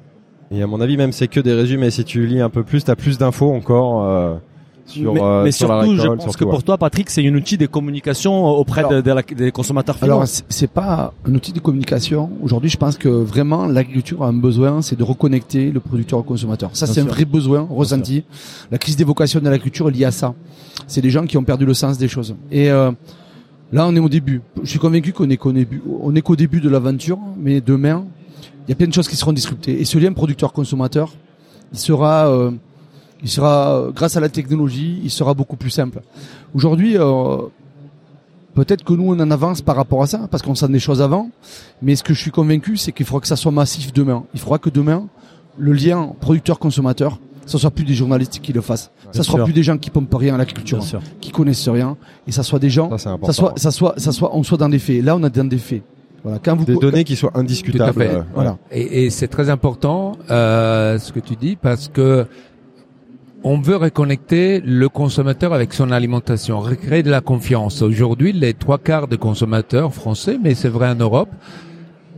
Et 0.54 0.62
à 0.62 0.66
mon 0.66 0.80
avis, 0.80 0.96
même 0.96 1.12
c'est 1.12 1.28
que 1.28 1.40
des 1.40 1.52
résumés. 1.52 1.90
Si 1.90 2.04
tu 2.04 2.26
lis 2.26 2.40
un 2.40 2.50
peu 2.50 2.62
plus, 2.62 2.84
t'as 2.84 2.94
plus 2.96 3.18
d'infos 3.18 3.52
encore 3.52 4.04
euh, 4.04 4.34
sur, 4.87 5.14
mais 5.14 5.20
euh, 5.23 5.44
mais 5.44 5.50
sur 5.52 5.66
la 5.68 5.80
surtout, 5.82 5.96
je 5.96 6.02
récolte, 6.02 6.20
pense 6.20 6.30
surtout, 6.30 6.44
que 6.44 6.50
pour 6.50 6.62
toi, 6.62 6.76
Patrick, 6.78 7.11
c'est 7.11 7.26
un 7.26 7.34
outil 7.34 7.56
de 7.56 7.66
communication 7.66 8.44
auprès 8.46 8.80
Alors- 8.80 8.92
de- 8.92 9.00
de 9.00 9.11
la- 9.12 9.23
des 9.23 9.50
consommateurs 9.50 9.96
finaux. 9.96 10.12
Alors, 10.12 10.25
c'est 10.26 10.70
pas 10.70 11.12
un 11.26 11.34
outil 11.34 11.52
de 11.52 11.58
communication. 11.61 12.30
Aujourd'hui, 12.42 12.70
je 12.70 12.76
pense 12.76 12.96
que 12.99 13.08
vraiment 13.08 13.66
l'agriculture 13.66 14.23
a 14.23 14.28
un 14.28 14.32
besoin, 14.34 14.82
c'est 14.82 14.96
de 14.96 15.02
reconnecter 15.02 15.70
le 15.73 15.80
producteur 15.80 16.18
au 16.18 16.23
consommateur. 16.23 16.70
Ça, 16.75 16.87
c'est 16.87 17.00
un 17.00 17.04
vrai 17.04 17.25
besoin 17.25 17.66
ressenti. 17.68 18.25
La 18.70 18.78
crise 18.78 18.96
des 18.96 19.04
vocations 19.04 19.40
de 19.40 19.44
l'agriculture 19.46 19.88
est 19.88 19.92
liée 19.92 20.04
à 20.04 20.11
ça. 20.12 20.34
C'est 20.87 21.00
des 21.00 21.11
gens 21.11 21.25
qui 21.26 21.37
ont 21.38 21.44
perdu 21.44 21.64
le 21.66 21.75
sens 21.75 21.96
des 21.99 22.08
choses. 22.08 22.37
Et 22.52 22.70
euh, 22.70 22.90
là, 23.73 23.87
on 23.88 23.96
est 23.96 24.00
au 24.00 24.08
début. 24.11 24.42
Je 24.62 24.68
suis 24.68 24.78
convaincu 24.78 25.12
qu'on 25.12 25.30
est 25.30 25.37
qu'au 25.38 25.52
début, 25.52 25.82
on 26.02 26.14
est 26.14 26.20
qu'au 26.20 26.37
début 26.37 26.61
de 26.61 26.68
l'aventure, 26.68 27.18
mais 27.38 27.61
demain, 27.61 28.04
il 28.66 28.71
y 28.71 28.73
a 28.73 28.76
plein 28.76 28.87
de 28.87 28.92
choses 28.92 29.09
qui 29.09 29.16
seront 29.16 29.33
disruptées. 29.33 29.80
Et 29.80 29.85
ce 29.85 29.99
lien 29.99 30.12
producteur-consommateur, 30.12 31.12
il 31.73 31.78
sera, 31.78 32.28
euh, 32.28 32.50
il 33.23 33.28
sera 33.28 33.76
euh, 33.76 33.90
grâce 33.90 34.16
à 34.16 34.21
la 34.21 34.28
technologie, 34.28 35.00
il 35.02 35.11
sera 35.11 35.35
beaucoup 35.35 35.56
plus 35.56 35.71
simple. 35.71 36.00
Aujourd'hui. 36.54 36.97
Euh, 36.97 37.38
Peut-être 38.54 38.85
que 38.85 38.92
nous 38.92 39.12
on 39.12 39.18
en 39.18 39.30
avance 39.33 39.62
par 39.62 39.75
rapport 39.75 40.02
à 40.02 40.06
ça, 40.06 40.28
parce 40.30 40.42
qu'on 40.42 40.54
sent 40.54 40.68
des 40.68 40.78
choses 40.78 41.02
avant. 41.02 41.28
Mais 41.83 41.97
ce 41.97 42.04
que 42.04 42.14
je 42.14 42.21
suis 42.21 42.30
convaincu, 42.30 42.76
c'est 42.76 42.92
qu'il 42.92 43.04
faudra 43.04 43.21
que 43.21 43.26
ça 43.26 43.35
soit 43.35 43.50
massif 43.50 43.92
demain. 43.92 44.25
Il 44.33 44.38
faudra 44.38 44.59
que 44.59 44.71
demain, 44.71 45.09
le 45.59 45.73
lien 45.73 46.12
producteur-consommateur, 46.21 47.18
ce 47.47 47.59
soit 47.59 47.73
plus 47.73 47.85
des 47.85 47.94
journalistes 47.94 48.38
qui 48.40 48.52
le 48.52 48.61
fassent. 48.61 48.90
ça 49.11 49.25
soit 49.25 49.38
sûr. 49.38 49.44
plus 49.44 49.52
des 49.52 49.64
gens 49.64 49.76
qui 49.76 49.90
pompent 49.90 50.14
rien 50.14 50.37
à 50.37 50.38
l'agriculture, 50.38 50.83
sûr. 50.85 51.02
qui 51.21 51.30
connaissent 51.33 51.68
rien, 51.68 51.97
et 52.28 52.33
ça 52.33 52.44
soit 52.44 52.61
des 52.61 52.71
gens, 52.71 52.90
Ça, 52.90 52.99
c'est 52.99 53.09
important. 53.09 53.33
ça 53.33 53.38
soit, 53.38 53.59
ça 53.59 53.71
soit, 53.73 53.94
ça 53.97 54.12
soit, 54.12 54.37
on 54.37 54.42
soit 54.44 54.56
dans 54.56 54.68
des 54.68 54.78
faits. 54.78 55.02
Là, 55.02 55.16
on 55.16 55.23
a 55.25 55.28
dans 55.28 55.49
des 55.49 55.59
faits. 55.59 55.83
Voilà. 56.25 56.38
Quand 56.43 56.57
vous 56.57 56.64
Des 56.64 56.76
données 56.76 57.04
qui 57.04 57.14
soient 57.16 57.33
indiscutables. 57.35 57.93
Tout 57.93 58.00
à 58.00 58.04
fait. 58.04 58.14
euh, 58.16 58.23
voilà. 58.35 58.57
Et, 58.73 59.04
et 59.04 59.11
c'est 59.11 59.28
très 59.28 59.50
important 59.50 60.16
euh, 60.31 60.99
ce 60.99 61.12
que 61.12 61.21
tu 61.21 61.37
dis 61.37 61.54
parce 61.54 61.88
que 61.88 62.26
on 63.47 63.61
veut 63.61 63.76
reconnecter 63.76 64.61
le 64.64 64.88
consommateur 64.88 65.52
avec 65.52 65.75
son 65.75 65.90
alimentation, 65.90 66.61
recréer 66.61 67.02
de 67.02 67.11
la 67.11 67.21
confiance. 67.21 67.83
Aujourd'hui, 67.83 68.33
les 68.33 68.54
trois 68.54 68.78
quarts 68.78 69.07
des 69.07 69.19
consommateurs 69.19 69.93
français, 69.93 70.38
mais 70.43 70.54
c'est 70.54 70.71
vrai 70.71 70.88
en 70.88 70.95
Europe, 70.95 71.28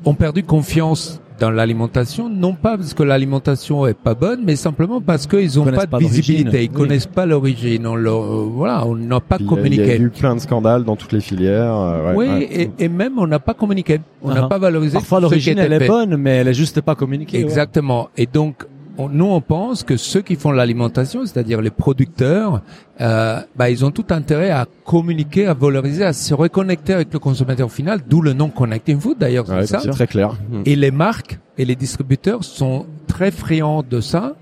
ont 0.05 0.15
perdu 0.15 0.45
confiance 0.45 1.21
dans 1.39 1.51
l'alimentation, 1.51 2.29
non 2.31 2.55
pas 2.55 2.77
parce 2.77 2.95
que 2.95 3.03
l'alimentation 3.03 3.87
est 3.87 3.95
pas 3.95 4.15
bonne, 4.15 4.41
mais 4.45 4.57
simplement 4.57 5.01
parce 5.01 5.27
qu'ils 5.27 5.61
ont 5.61 5.65
connaissent 5.65 5.87
pas 5.87 5.99
de 5.99 6.05
visibilité, 6.05 6.65
ils 6.65 6.71
Oui. 6.71 6.75
connaissent 6.75 7.07
pas 7.07 7.27
l'origine. 7.27 7.87
On 7.87 7.95
leur, 7.95 8.23
euh, 8.23 8.49
voilà, 8.51 8.87
on 8.87 8.95
n'a 8.97 9.21
pas 9.21 9.37
Il 9.39 9.43
a- 9.43 9.45
Il 9.45 9.45
y 9.45 9.47
a 9.47 9.49
communiqué. 9.57 10.01
eu 10.01 10.11
plein 10.11 10.35
de 10.35 10.41
scandales 10.41 10.85
dans 10.85 10.97
toutes 10.97 11.13
les 11.13 11.21
filières. 11.21 11.75
euh, 11.75 12.15
ouais, 12.15 12.17
oui, 12.17 12.27
ouais. 12.27 12.71
Et, 12.79 12.85
et 12.85 12.89
même 12.89 13.19
on 13.19 13.27
n'a 13.27 13.39
pas 13.39 13.55
communiqué, 13.55 14.01
on 14.23 14.33
n'a 14.33 14.45
Ah. 14.45 14.49
pas 14.49 14.59
valorisé. 14.59 14.95
Parfois 14.95 15.21
l'origine 15.21 15.59
elle 15.59 15.73
est 15.73 15.87
bonne, 15.87 16.17
mais 16.17 16.37
elle 16.37 16.49
est 16.49 16.55
juste 16.55 16.81
pas 16.81 16.95
communiquée. 16.95 17.39
ouais. 17.39 17.43
Exactement. 17.45 18.09
Et 18.17 18.27
donc, 18.27 18.65
on- 18.99 19.09
nous, 19.09 19.25
on 19.27 19.41
pense 19.41 19.83
que 19.83 19.97
ceux 19.97 20.23
qui 20.23 20.37
font 20.37 20.51
l'alimentation, 20.53 21.25
c'est-à-dire 21.27 21.61
les 21.61 21.71
producteurs, 21.71 22.63
euh, 23.01 23.41
bah, 23.57 23.71
ils 23.71 23.85
ont 23.85 23.91
tout 23.91 24.07
intérêt 24.11 24.51
à 24.51 24.67
communiquer, 24.85 25.47
à 25.47 25.55
valoriser, 25.55 26.05
à 26.05 26.13
se 26.13 26.33
reconnecter 26.35 26.95
avec 26.95 27.13
le 27.13 27.19
consommateur 27.19 27.71
final, 27.71 28.01
d'où 28.09 28.23
le 28.23 28.33
nom 28.33 28.49
Connecting 28.49 28.99
Food, 28.99 29.19
d'ailleurs, 29.19 29.47
c'est 29.47 29.55
Ouais, 29.55 29.67
ça. 29.67 29.79
très 29.81 30.07
clair. 30.07 30.35
Mm. 30.51 30.63
Et 30.67 30.77
les 30.77 30.91
marques 30.91 31.39
et 31.59 31.65
les 31.65 31.77
distributeurs 31.77 32.45
sont 32.45 32.87
très 33.07 33.31
friands 33.31 33.83
de 33.89 34.01
ça 34.01 34.35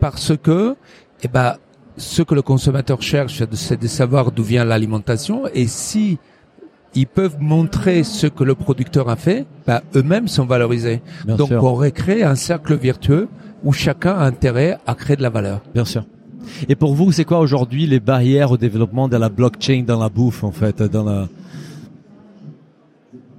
parce 0.00 0.32
que, 0.36 0.76
eh 1.22 1.28
ben, 1.28 1.54
ce 1.96 2.22
que 2.22 2.34
le 2.34 2.42
consommateur 2.42 3.02
cherche, 3.02 3.42
c'est 3.54 3.80
de 3.80 3.86
savoir 3.86 4.32
d'où 4.32 4.42
vient 4.42 4.64
l'alimentation 4.64 5.42
et 5.54 5.66
si 5.66 6.18
ils 6.94 7.06
peuvent 7.06 7.36
montrer 7.40 8.02
ce 8.02 8.26
que 8.26 8.44
le 8.44 8.54
producteur 8.54 9.08
a 9.08 9.16
fait, 9.16 9.46
bah, 9.66 9.82
eux-mêmes 9.96 10.28
sont 10.28 10.44
valorisés. 10.44 11.00
Bien 11.24 11.36
Donc 11.36 11.48
sûr. 11.48 11.64
on 11.64 11.74
recrée 11.74 12.22
un 12.22 12.34
cercle 12.34 12.74
vertueux 12.74 13.28
où 13.64 13.72
chacun 13.72 14.14
a 14.14 14.24
intérêt 14.24 14.78
à 14.86 14.94
créer 14.94 15.16
de 15.16 15.22
la 15.22 15.30
valeur. 15.30 15.60
Bien 15.74 15.84
sûr. 15.84 16.04
Et 16.68 16.74
pour 16.74 16.94
vous, 16.94 17.12
c'est 17.12 17.24
quoi 17.24 17.38
aujourd'hui 17.38 17.86
les 17.86 18.00
barrières 18.00 18.50
au 18.50 18.56
développement 18.56 19.08
de 19.08 19.16
la 19.16 19.28
blockchain 19.28 19.84
dans 19.86 19.98
la 19.98 20.08
bouffe, 20.08 20.44
en 20.44 20.50
fait, 20.52 20.82
dans 20.82 21.04
la... 21.04 21.28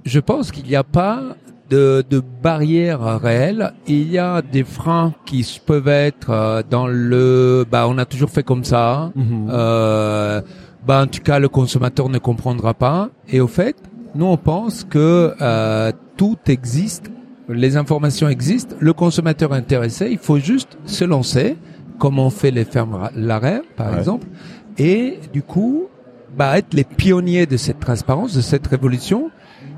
Je 0.04 0.20
pense 0.20 0.50
qu'il 0.52 0.64
n'y 0.64 0.76
a 0.76 0.84
pas 0.84 1.36
de, 1.70 2.04
de 2.08 2.22
barrières 2.42 3.20
réelles. 3.20 3.72
Il 3.86 4.10
y 4.10 4.18
a 4.18 4.42
des 4.42 4.64
freins 4.64 5.14
qui 5.24 5.60
peuvent 5.64 5.88
être 5.88 6.30
euh, 6.30 6.62
dans 6.68 6.86
le, 6.86 7.64
bah 7.70 7.86
on 7.88 7.98
a 7.98 8.04
toujours 8.04 8.30
fait 8.30 8.42
comme 8.42 8.64
ça. 8.64 9.10
Mhm. 9.14 9.48
Euh, 9.50 10.40
bah 10.86 11.02
en 11.02 11.06
tout 11.06 11.22
cas 11.22 11.38
le 11.38 11.48
consommateur 11.48 12.08
ne 12.08 12.18
comprendra 12.18 12.74
pas. 12.74 13.08
Et 13.28 13.40
au 13.40 13.46
fait, 13.46 13.76
nous 14.14 14.26
on 14.26 14.36
pense 14.36 14.84
que 14.84 15.34
euh, 15.40 15.92
tout 16.16 16.38
existe, 16.46 17.10
les 17.48 17.76
informations 17.76 18.28
existent, 18.28 18.74
le 18.80 18.92
consommateur 18.92 19.54
est 19.54 19.58
intéressé, 19.58 20.08
il 20.10 20.18
faut 20.18 20.38
juste 20.38 20.78
se 20.86 21.04
lancer, 21.04 21.56
comme 21.98 22.18
on 22.18 22.30
fait 22.30 22.50
les 22.50 22.64
fermes 22.64 23.10
Larère 23.14 23.62
par 23.76 23.92
Ouais. 23.92 23.98
exemple, 23.98 24.26
et 24.78 25.18
du 25.32 25.42
coup 25.42 25.86
bah 26.36 26.58
être 26.58 26.74
les 26.74 26.82
pionniers 26.84 27.46
de 27.46 27.56
cette 27.56 27.78
transparence, 27.78 28.34
de 28.34 28.40
cette 28.40 28.66
révolution. 28.66 29.30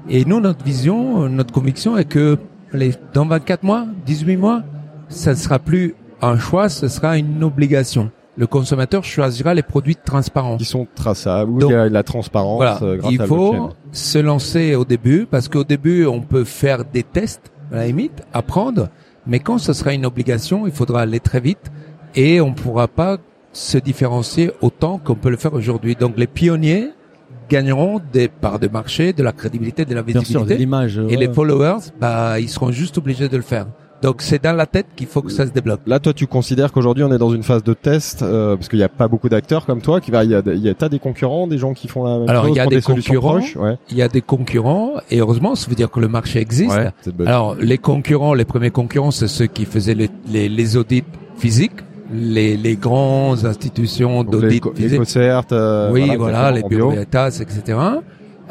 Et 0.09 0.25
nous 0.25 0.41
notre 0.41 0.65
vision, 0.65 1.29
notre 1.29 1.53
conviction 1.53 1.99
est 1.99 2.07
que 2.07 2.39
les, 2.73 2.93
dans 3.13 3.27
24 3.27 3.63
mois, 3.63 3.85
18 4.07 4.37
mois, 4.39 4.63
ça 5.09 5.31
ne 5.33 5.37
sera 5.37 5.59
plus 5.59 5.95
un 6.23 6.39
choix, 6.39 6.69
ce 6.71 6.89
sera 6.89 7.19
une 7.19 7.43
obligation. 7.45 8.11
Le 8.39 8.47
consommateur 8.47 9.03
choisira 9.05 9.53
les 9.55 9.63
produits 9.63 9.97
transparents. 9.97 10.57
Qui 10.57 10.65
sont 10.65 10.87
traçables, 10.95 11.59
Donc, 11.61 11.71
il 11.71 11.75
y 11.75 11.77
a 11.77 11.89
de 11.89 11.93
la 11.95 12.03
transparence 12.03 12.57
Voilà, 12.57 12.79
euh, 12.83 12.97
grâce 12.97 13.13
il 13.13 13.21
à 13.23 13.27
faut 13.27 13.71
se 13.93 14.19
lancer 14.19 14.75
au 14.75 14.85
début 14.87 15.27
parce 15.31 15.49
qu'au 15.49 15.65
début 15.65 16.07
on 16.07 16.21
peut 16.21 16.45
faire 16.45 16.85
des 16.85 17.03
tests 17.03 17.53
à 17.73 17.77
la 17.77 17.87
limite, 17.87 18.23
apprendre, 18.33 18.89
mais 19.27 19.41
quand 19.41 19.59
ce 19.59 19.73
sera 19.73 19.93
une 19.93 20.07
obligation, 20.07 20.67
il 20.67 20.73
faudra 20.73 21.03
aller 21.03 21.21
très 21.21 21.41
vite 21.41 21.71
et 22.15 22.41
on 22.41 22.53
pourra 22.53 22.89
pas 22.89 23.19
se 23.53 23.79
différencier 23.79 24.51
autant 24.61 24.99
qu'on 24.99 25.15
peut 25.15 25.31
le 25.31 25.37
faire 25.37 25.55
aujourd'hui. 25.55 25.97
Donc 25.97 26.17
les 26.17 26.27
pionniers 26.27 26.91
gagneront 27.49 28.01
des 28.13 28.29
parts 28.29 28.59
de 28.59 28.69
marché, 28.69 29.13
de 29.13 29.23
la 29.23 29.33
crédibilité, 29.33 29.85
de 29.85 29.95
la 29.95 30.03
sûr, 30.03 30.21
visibilité 30.21 30.57
l'image. 30.57 30.99
et 30.99 31.03
ouais. 31.03 31.17
les 31.17 31.33
followers, 31.33 31.79
bah 32.01 32.41
ils 32.41 32.49
seront 32.49 32.71
juste 32.71 32.99
obligés 32.99 33.29
de 33.29 33.37
le 33.37 33.43
faire. 33.43 33.67
Donc 34.07 34.23
c'est 34.23 34.41
dans 34.41 34.53
la 34.53 34.67
tête 34.67 34.87
qu'il 34.95 35.09
faut 35.09 35.21
que 35.21 35.33
ça 35.33 35.47
se 35.47 35.51
développe. 35.51 35.81
Là, 35.89 35.99
toi, 35.99 36.13
tu 36.13 36.29
considères 36.29 36.71
qu'aujourd'hui, 36.71 37.03
on 37.03 37.11
est 37.13 37.19
dans 37.19 37.31
une 37.31 37.43
phase 37.43 37.65
de 37.65 37.75
test, 37.75 38.23
euh, 38.23 38.55
parce 38.55 38.69
qu'il 38.69 38.79
n'y 38.79 38.85
a 38.85 38.89
pas 38.89 39.09
beaucoup 39.09 39.29
d'acteurs 39.29 39.67
comme 39.67 39.81
toi. 39.81 40.01
Qui 40.01 40.13
va, 40.13 40.23
il 40.23 40.31
y 40.31 40.35
a, 40.37 40.43
il 40.47 40.61
y 40.61 40.69
a 40.69 40.75
t'as 40.75 40.89
des 40.89 41.01
concurrents, 41.01 41.49
des 41.49 41.59
gens 41.59 41.75
qui 41.75 41.89
font 41.89 42.05
la 42.05 42.21
même 42.21 42.29
Alors, 42.29 42.45
chose, 42.45 42.53
il 42.55 42.57
y 42.57 42.61
a 42.61 42.67
des 42.67 42.83
concurrents. 42.83 43.41
Ouais. 43.57 43.77
Il 43.91 43.97
y 43.97 44.03
a 44.03 44.07
des 44.07 44.21
concurrents 44.21 44.93
et 45.11 45.19
heureusement, 45.19 45.57
ça 45.57 45.69
veut 45.69 45.75
dire 45.75 45.91
que 45.91 45.99
le 45.99 46.07
marché 46.07 46.39
existe. 46.39 46.71
Ouais. 46.71 46.93
Alors, 47.27 47.57
les 47.57 47.79
concurrents, 47.79 48.33
les 48.33 48.45
premiers 48.45 48.71
concurrents, 48.71 49.11
c'est 49.11 49.27
ceux 49.27 49.47
qui 49.47 49.65
faisaient 49.65 49.95
les, 49.95 50.11
les, 50.31 50.49
les 50.49 50.77
audits 50.77 51.03
physiques, 51.37 51.81
les, 52.15 52.57
les 52.57 52.77
grandes 52.77 53.45
institutions 53.45 54.23
les, 54.23 54.31
d'audit 54.31 54.65
les 54.67 54.83
physiques. 54.83 55.01
EcoCert, 55.01 55.47
euh, 55.51 55.91
oui, 55.91 56.15
voilà, 56.17 56.53
les 56.53 56.63
bureaux. 56.63 56.91
Veritas, 56.91 57.41
etc. 57.43 57.77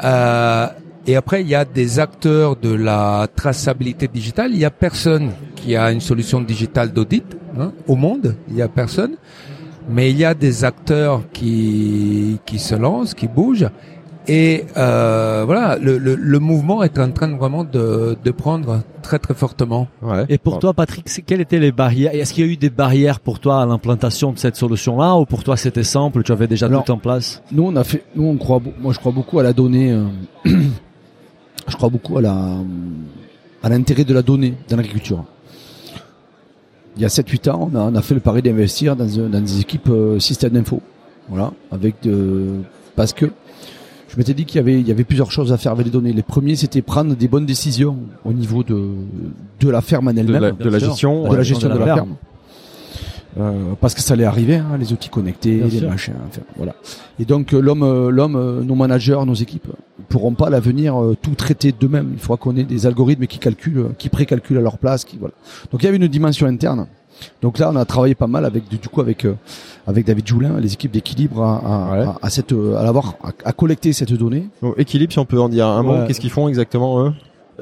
Euh, 0.04 0.66
et 1.06 1.16
après, 1.16 1.42
il 1.42 1.48
y 1.48 1.54
a 1.54 1.64
des 1.64 1.98
acteurs 2.00 2.56
de 2.56 2.72
la 2.72 3.28
traçabilité 3.34 4.08
digitale. 4.08 4.50
Il 4.52 4.58
y 4.58 4.64
a 4.64 4.70
personne 4.70 5.30
qui 5.54 5.76
a 5.76 5.92
une 5.92 6.00
solution 6.00 6.40
digitale 6.40 6.92
d'audit 6.92 7.24
hein, 7.58 7.72
au 7.86 7.94
monde. 7.96 8.34
Il 8.48 8.56
y 8.56 8.62
a 8.62 8.68
personne. 8.68 9.12
Mais 9.88 10.10
il 10.10 10.18
y 10.18 10.24
a 10.24 10.34
des 10.34 10.64
acteurs 10.64 11.22
qui 11.32 12.38
qui 12.44 12.58
se 12.58 12.74
lancent, 12.74 13.14
qui 13.14 13.28
bougent. 13.28 13.68
Et 14.28 14.64
euh, 14.76 15.44
voilà, 15.46 15.78
le, 15.78 15.98
le, 15.98 16.16
le 16.16 16.38
mouvement 16.40 16.82
est 16.82 16.98
en 16.98 17.12
train 17.12 17.28
de 17.28 17.36
vraiment 17.36 17.62
de, 17.62 18.16
de 18.24 18.30
prendre 18.32 18.82
très 19.00 19.20
très 19.20 19.34
fortement. 19.34 19.86
Ouais. 20.02 20.24
Et 20.28 20.38
pour 20.38 20.54
Bon. 20.54 20.58
toi, 20.58 20.74
Patrick, 20.74 21.06
quelles 21.24 21.40
étaient 21.42 21.60
les 21.60 21.70
barrières? 21.70 22.12
Est-ce 22.12 22.34
qu'il 22.34 22.44
y 22.44 22.48
a 22.48 22.52
eu 22.52 22.56
des 22.56 22.70
barrières 22.70 23.20
pour 23.20 23.38
toi 23.38 23.62
à 23.62 23.66
l'implantation 23.66 24.32
de 24.32 24.38
cette 24.40 24.56
solution-là, 24.56 25.14
ou 25.14 25.24
pour 25.26 25.44
toi 25.44 25.56
c'était 25.56 25.84
simple, 25.84 26.24
tu 26.24 26.32
avais 26.32 26.48
déjà 26.48 26.66
Alors, 26.66 26.82
tout 26.82 26.90
en 26.90 26.98
place? 26.98 27.40
Nous, 27.52 27.62
on 27.62 27.76
a 27.76 27.84
fait, 27.84 28.02
nous, 28.16 28.24
on 28.24 28.36
croit, 28.36 28.60
moi, 28.80 28.92
je 28.92 28.98
crois 28.98 29.12
beaucoup 29.12 29.38
à 29.38 29.44
la 29.44 29.52
donnée. 29.52 29.92
euh, 29.92 30.06
je 31.68 31.76
crois 31.76 31.88
beaucoup 31.88 32.18
à 32.18 32.22
la, 32.22 32.58
à 33.62 33.68
l'intérêt 33.68 34.04
de 34.04 34.14
la 34.14 34.22
donnée 34.22 34.54
dans 34.68 34.76
l'agriculture. 34.76 35.24
Il 36.96 37.02
y 37.02 37.04
a 37.04 37.08
7-8 37.08 37.50
ans, 37.50 37.70
on 37.72 37.76
a, 37.76 37.80
on 37.82 37.94
a 37.94 38.02
fait 38.02 38.14
le 38.14 38.20
pari 38.20 38.40
d'investir 38.42 38.96
dans, 38.96 39.20
un- 39.20 39.28
dans 39.28 39.40
des 39.40 39.60
équipes 39.60 39.88
euh, 39.90 40.18
système 40.18 40.52
d'info. 40.52 40.80
Voilà, 41.28 41.52
avec 41.72 41.96
de, 42.04 42.46
parce 42.94 43.12
que 43.12 43.26
je 44.08 44.16
m'étais 44.16 44.32
dit 44.32 44.44
qu'il 44.46 44.56
y 44.56 44.60
avait, 44.60 44.80
il 44.80 44.86
y 44.86 44.90
avait 44.92 45.04
plusieurs 45.04 45.30
choses 45.30 45.52
à 45.52 45.58
faire 45.58 45.72
avec 45.72 45.84
les 45.86 45.90
données. 45.92 46.12
Les 46.12 46.22
premiers, 46.22 46.54
c'était 46.56 46.80
prendre 46.82 47.14
des 47.16 47.28
bonnes 47.28 47.44
décisions 47.44 47.98
au 48.24 48.32
niveau 48.32 48.62
de, 48.62 48.90
de 49.60 49.68
la 49.68 49.80
ferme 49.82 50.08
en 50.08 50.12
de 50.14 50.20
elle-même 50.20 50.40
la, 50.40 50.52
de 50.52 50.70
la 50.70 50.78
gestion. 50.78 51.28
de 51.28 51.36
la 51.36 51.42
gestion 51.42 51.68
de 51.68 51.74
de 51.74 51.78
la 51.80 51.84
la 51.86 51.94
ferme. 51.96 52.06
ferme. 52.08 52.16
Euh, 53.38 53.74
parce 53.80 53.94
que 53.94 54.00
ça 54.00 54.14
allait 54.14 54.24
arriver, 54.24 54.56
hein, 54.56 54.76
les 54.78 54.92
outils 54.94 55.10
connectés, 55.10 55.56
Bien 55.56 55.66
les 55.66 55.78
sûr. 55.78 55.88
machins. 55.90 56.14
enfin, 56.28 56.40
voilà. 56.56 56.74
Et 57.18 57.24
donc 57.26 57.52
euh, 57.52 57.60
l'homme, 57.60 57.82
euh, 57.82 58.10
l'homme, 58.10 58.62
nos 58.64 58.74
managers, 58.74 59.18
nos 59.26 59.34
équipes, 59.34 59.68
ils 59.98 60.04
pourront 60.06 60.32
pas 60.34 60.46
à 60.46 60.50
l'avenir 60.50 60.96
tout 61.20 61.34
traiter 61.34 61.72
d'eux-mêmes. 61.72 62.10
Il 62.14 62.18
faudra 62.18 62.38
qu'on 62.38 62.56
ait 62.56 62.64
des 62.64 62.86
algorithmes 62.86 63.26
qui 63.26 63.38
calculent, 63.38 63.88
qui 63.98 64.08
précalculent 64.08 64.58
à 64.58 64.62
leur 64.62 64.78
place. 64.78 65.04
Qui 65.04 65.18
voilà. 65.18 65.34
Donc 65.70 65.82
il 65.82 65.84
y 65.84 65.88
avait 65.88 65.96
une 65.98 66.06
dimension 66.08 66.46
interne. 66.46 66.86
Donc 67.42 67.58
là, 67.58 67.70
on 67.72 67.76
a 67.76 67.84
travaillé 67.86 68.14
pas 68.14 68.26
mal 68.26 68.44
avec 68.44 68.68
du 68.68 68.78
coup 68.88 69.00
avec 69.00 69.24
euh, 69.24 69.34
avec 69.86 70.04
David 70.06 70.26
Joulin, 70.26 70.58
les 70.60 70.72
équipes 70.74 70.92
d'équilibre 70.92 71.42
à, 71.42 71.56
à, 71.56 71.92
Ouais. 71.98 72.04
à, 72.04 72.16
à 72.22 72.30
cette 72.30 72.52
à 72.52 72.82
l'avoir 72.84 73.14
à, 73.22 73.30
à 73.44 73.52
collecter 73.52 73.92
cette 73.92 74.12
donnée. 74.12 74.48
Équilibre, 74.76 75.12
si 75.12 75.18
on 75.18 75.24
peut 75.24 75.40
en 75.40 75.48
dire 75.48 75.66
un 75.66 75.82
mot, 75.82 75.92
Ouais. 75.92 76.04
qu'est-ce 76.06 76.20
qu'ils 76.20 76.30
font 76.30 76.48
exactement 76.48 77.02
eux? 77.06 77.12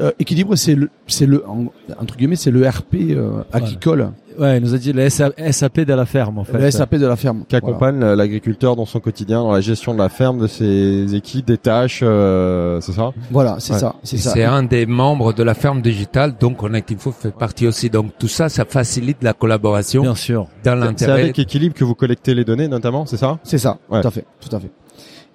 Euh, 0.01 0.11
équilibre, 0.19 0.57
c'est 0.57 0.75
le 0.75 0.91
c'est 1.07 1.25
le 1.27 1.45
en- 1.49 1.67
entre 2.01 2.17
guillemets 2.17 2.35
c'est 2.35 2.51
le 2.51 2.69
RP 2.69 2.95
euh, 3.13 3.43
agricole, 3.53 4.11
Ouais, 4.37 4.57
il 4.59 4.65
nous 4.65 4.75
a 4.75 4.79
dit 4.79 4.93
le 4.93 5.09
SA 5.09 5.31
SAP 5.53 5.83
de 5.83 5.95
la 5.95 6.05
ferme, 6.07 6.39
en 6.39 6.43
fait. 6.45 6.59
le 6.59 6.69
SAP 6.69 6.97
de 6.97 7.07
la 7.07 7.15
ferme. 7.15 7.45
qui 7.49 7.55
accompagne 7.55 8.01
l'agriculteur 8.01 8.75
dans 8.75 8.85
son 8.87 8.99
quotidien, 8.99 9.39
dans 9.43 9.53
la 9.53 9.61
gestion 9.61 9.95
de 9.95 9.99
la 10.01 10.09
ferme, 10.09 10.41
de 10.41 10.49
ses 10.49 11.15
équipes, 11.15 11.47
des 11.47 11.57
tâches, 11.59 12.01
euh, 12.03 12.81
c'est 12.81 12.91
ça? 12.91 13.13
Voilà, 13.31 13.57
c'est 13.61 13.75
Ouais. 13.75 13.79
ça, 13.79 13.95
c'est 14.03 14.17
ça. 14.17 14.31
C'est 14.33 14.43
un 14.43 14.65
des 14.65 14.87
membres 14.87 15.33
de 15.33 15.45
la 15.45 15.55
ferme 15.55 15.81
digitale, 15.83 16.35
donc 16.41 16.57
Connect 16.57 16.91
Info 16.91 17.13
fait 17.13 17.31
partie 17.33 17.69
aussi. 17.69 17.91
Donc 17.91 18.07
tout 18.19 18.27
ça, 18.27 18.49
ça 18.49 18.65
facilite 18.65 19.23
la 19.23 19.35
collaboration 19.35 20.03
Bien 20.03 20.17
sûr. 20.17 20.49
dans 20.65 20.73
C'est 20.73 20.77
l'intérêt. 20.85 21.13
avec 21.23 21.39
équilibre 21.39 21.77
que 21.77 21.85
vous 21.85 21.95
collectez 21.95 22.35
les 22.35 22.45
données, 22.45 22.67
notamment, 22.67 23.07
c'est 23.07 23.17
ça? 23.19 23.39
C'est 23.45 23.59
ça, 23.59 23.79
Ouais. 23.89 24.01
tout 24.01 24.09
à 24.09 24.11
fait, 24.11 24.25
tout 24.41 24.57
à 24.57 24.59
fait. 24.59 24.71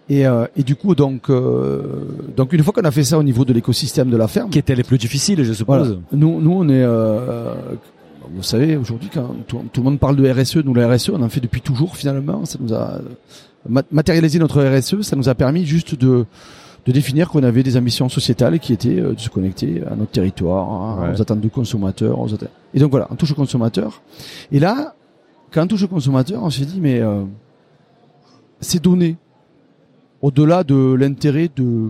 Et, 0.09 0.25
euh, 0.25 0.45
et 0.57 0.63
du 0.63 0.75
coup, 0.75 0.95
donc, 0.95 1.29
euh, 1.29 1.81
donc 2.35 2.51
une 2.53 2.63
fois 2.63 2.73
qu'on 2.73 2.81
a 2.81 2.89
fait 2.91 3.03
ça 3.03 3.17
au 3.19 3.23
niveau 3.23 3.45
de 3.45 3.53
l'écosystème 3.53 4.09
de 4.09 4.17
la 4.17 4.27
ferme, 4.27 4.49
Qui 4.49 4.57
étaient 4.59 4.73
les 4.75 4.83
plus 4.83 4.97
difficiles, 4.97 5.43
je 5.43 5.53
suppose. 5.53 5.77
voilà, 5.87 5.95
nous, 6.13 6.41
nous, 6.41 6.51
on 6.51 6.67
est, 6.67 6.81
euh, 6.83 7.53
vous 8.33 8.41
savez, 8.43 8.75
aujourd'hui, 8.75 9.09
quand 9.13 9.35
tout, 9.47 9.61
tout 9.71 9.81
le 9.81 9.85
monde 9.85 9.99
parle 9.99 10.15
de 10.15 10.27
RSE, 10.29 10.57
nous 10.57 10.73
la 10.73 10.87
RSE, 10.91 11.09
on 11.11 11.21
en 11.21 11.29
fait 11.29 11.41
depuis 11.41 11.61
toujours 11.61 11.95
finalement. 11.95 12.43
Ça 12.45 12.57
nous 12.59 12.73
a 12.73 12.99
ma- 13.67 13.83
matérialisé 13.91 14.39
notre 14.39 14.63
RSE, 14.63 15.01
ça 15.03 15.15
nous 15.15 15.29
a 15.29 15.35
permis 15.35 15.65
juste 15.65 15.93
de 15.95 16.25
de 16.85 16.93
définir 16.93 17.27
qu'on 17.29 17.43
avait 17.43 17.61
des 17.61 17.75
ambitions 17.75 18.07
sociétales 18.07 18.57
qui 18.57 18.71
étaient 18.73 18.99
euh, 19.01 19.13
de 19.13 19.19
se 19.19 19.29
connecter 19.29 19.83
à 19.91 19.95
notre 19.95 20.11
territoire, 20.11 20.71
hein, 20.71 21.01
Ouais. 21.09 21.15
aux 21.17 21.21
attentes 21.21 21.41
du 21.41 21.49
consommateur. 21.49 22.17
Aux 22.19 22.33
attentes- 22.33 22.49
Et 22.73 22.79
donc 22.79 22.89
voilà, 22.91 23.07
on 23.11 23.15
touche 23.15 23.33
au 23.33 23.35
consommateur. 23.35 24.01
Et 24.51 24.59
là, 24.59 24.95
quand 25.51 25.61
on 25.61 25.67
touche 25.67 25.83
au 25.83 25.87
consommateur, 25.89 26.41
on 26.41 26.49
s'est 26.49 26.65
dit, 26.65 26.79
mais 26.81 26.99
euh, 27.01 27.23
ces 28.61 28.79
données, 28.79 29.17
au-delà 30.21 30.63
de 30.63 30.93
l'intérêt 30.93 31.49
de, 31.55 31.89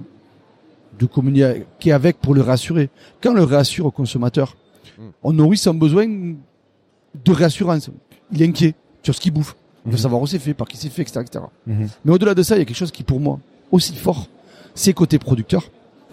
de 1.00 1.06
communiquer 1.06 1.92
avec 1.92 2.20
pour 2.20 2.34
le 2.36 2.42
rassurer, 2.42 2.90
quand 3.22 3.32
on 3.32 3.36
le 3.36 3.44
rassure 3.44 3.86
au 3.86 3.92
consommateur, 3.92 4.56
Mm. 4.98 5.04
on 5.24 5.32
nourrit 5.34 5.58
son 5.58 5.74
besoin 5.76 6.06
de 6.08 7.32
réassurance. 7.32 7.90
Il 8.34 8.42
est 8.42 8.46
inquiet 8.48 8.76
sur 9.02 9.16
ce 9.16 9.22
qu'il 9.22 9.32
bouffe. 9.32 9.56
Il 9.86 9.92
veut 9.92 9.98
Mhm. 9.98 10.02
savoir 10.02 10.22
où 10.22 10.28
c'est 10.28 10.40
fait, 10.40 10.54
par 10.54 10.68
qui 10.68 10.76
c'est 10.76 10.90
fait, 10.90 11.04
etc. 11.04 11.22
etc. 11.26 11.46
Mhm. 11.68 11.88
Mais 12.04 12.12
au-delà 12.12 12.36
de 12.36 12.44
ça, 12.44 12.56
il 12.56 12.60
y 12.60 12.62
a 12.62 12.66
quelque 12.66 12.76
chose 12.76 12.92
qui, 12.92 13.04
pour 13.04 13.20
moi, 13.22 13.40
aussi 13.72 13.96
fort, 13.96 14.28
c'est 14.76 14.92
côté 14.94 15.18
producteur. 15.18 15.64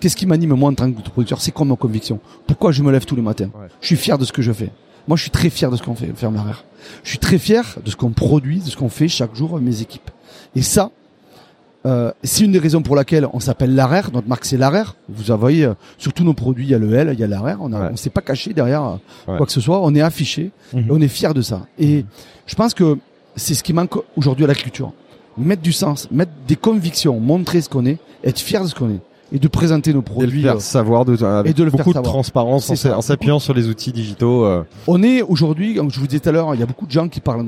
Qu'est-ce 0.01 0.15
qui 0.15 0.25
m'anime 0.27 0.55
moi 0.55 0.71
en 0.71 0.75
tant 0.75 0.91
que 0.93 1.01
producteur 1.01 1.41
C'est 1.41 1.51
quoi 1.51 1.67
ma 1.67 1.75
conviction? 1.75 2.21
Pourquoi 2.47 2.71
je 2.71 2.83
me 2.85 2.93
lève 2.93 3.05
tous 3.07 3.17
les 3.17 3.23
matins? 3.23 3.51
Ouais. 3.59 3.67
Je 3.81 3.87
suis 3.89 3.97
fier 3.97 4.19
de 4.19 4.25
ce 4.25 4.33
que 4.33 4.41
je 4.43 4.53
fais. 4.53 4.71
Moi, 5.09 5.17
je 5.17 5.23
suis 5.23 5.31
très 5.33 5.51
fier 5.51 5.69
de 5.71 5.77
ce 5.77 5.83
qu'on 5.83 5.95
fait, 5.97 6.13
ferme 6.15 6.35
l'arrière. 6.37 6.65
Je 7.03 7.09
suis 7.11 7.19
très 7.19 7.39
fier 7.39 7.79
de 7.85 7.91
ce 7.91 7.97
qu'on 7.97 8.11
produit, 8.11 8.61
de 8.61 8.69
ce 8.71 8.77
qu'on 8.77 8.89
fait 8.89 9.09
chaque 9.09 9.35
jour 9.35 9.59
mes 9.61 9.81
équipes. 9.83 10.11
Et 10.55 10.63
ça, 10.63 10.91
euh, 11.87 12.11
c'est 12.23 12.45
une 12.45 12.53
des 12.53 12.59
raisons 12.59 12.83
pour 12.83 12.97
laquelle 12.97 13.27
on 13.33 13.41
s'appelle 13.41 13.75
l'arrière. 13.75 14.11
Notre 14.13 14.29
marque, 14.29 14.45
c'est 14.45 14.57
l'arrière. 14.57 14.97
Vous 15.09 15.37
voyez, 15.39 15.65
euh, 15.67 15.75
sur 15.99 16.13
tous 16.13 16.25
nos 16.25 16.35
produits, 16.35 16.65
il 16.67 16.71
y 16.71 16.75
a 16.75 16.79
le 16.79 16.93
L, 16.93 17.11
il 17.13 17.19
y 17.21 17.25
a 17.25 17.27
l'arrière. 17.27 17.59
On 17.61 17.73
Ouais. 17.73 17.89
on 17.93 17.97
s'est 17.97 18.11
pas 18.11 18.21
caché 18.23 18.53
derrière 18.53 18.83
euh, 18.85 18.93
Ouais. 19.31 19.37
quoi 19.39 19.47
que 19.47 19.53
ce 19.53 19.61
soit. 19.61 19.81
On 19.83 19.95
est 19.95 20.01
affiché. 20.01 20.51
Mhm. 20.73 20.81
Et 20.81 20.87
on 20.91 21.01
est 21.01 21.09
fier 21.09 21.33
de 21.33 21.43
ça. 21.43 21.63
Et 21.79 22.05
je 22.47 22.55
pense 22.55 22.75
que 22.75 22.99
c'est 23.37 23.55
ce 23.55 23.63
qui 23.63 23.73
manque 23.73 23.95
aujourd'hui 24.17 24.45
à 24.45 24.49
la 24.49 24.55
culture. 24.55 24.93
Mettre 25.39 25.63
du 25.63 25.73
sens, 25.73 26.11
mettre 26.11 26.33
des 26.49 26.57
convictions, 26.57 27.21
montrer 27.21 27.61
ce 27.61 27.69
qu'on 27.69 27.85
est, 27.87 27.99
être 28.25 28.39
fier 28.41 28.63
de 28.63 28.69
ce 28.69 28.75
qu'on 28.75 28.91
est. 28.91 29.01
Et 29.33 29.39
de 29.41 29.49
présenter 29.49 29.93
nos 29.93 29.99
Et 30.01 30.03
de 30.03 30.09
le 30.09 30.15
produits. 30.15 30.43
faire 30.43 30.57
euh, 30.57 30.61
savoir 30.61 31.05
de, 31.05 31.23
avec 31.25 31.51
et 31.51 31.55
de 31.55 31.65
le 31.65 31.71
faire 31.71 31.79
beaucoup 31.79 31.93
de 31.93 32.01
transparence 32.01 32.71
en 32.71 33.01
s'appuyant 33.03 33.41
sur 33.41 33.55
les 33.55 33.67
outils 33.69 33.93
digitaux. 33.93 34.45
euh, 34.45 34.63
On 34.87 35.03
est 35.03 35.21
aujourd'hui, 35.21 35.75
comme 35.75 35.91
je 35.91 35.99
vous 35.99 36.07
disais 36.07 36.21
tout 36.21 36.29
à 36.29 36.33
l'heure, 36.33 36.55
il 36.55 36.61
y 36.61 36.63
a 36.63 36.67
beaucoup 36.67 36.87
de 36.87 36.93
gens 36.93 37.09
qui 37.09 37.21
parlent 37.21 37.45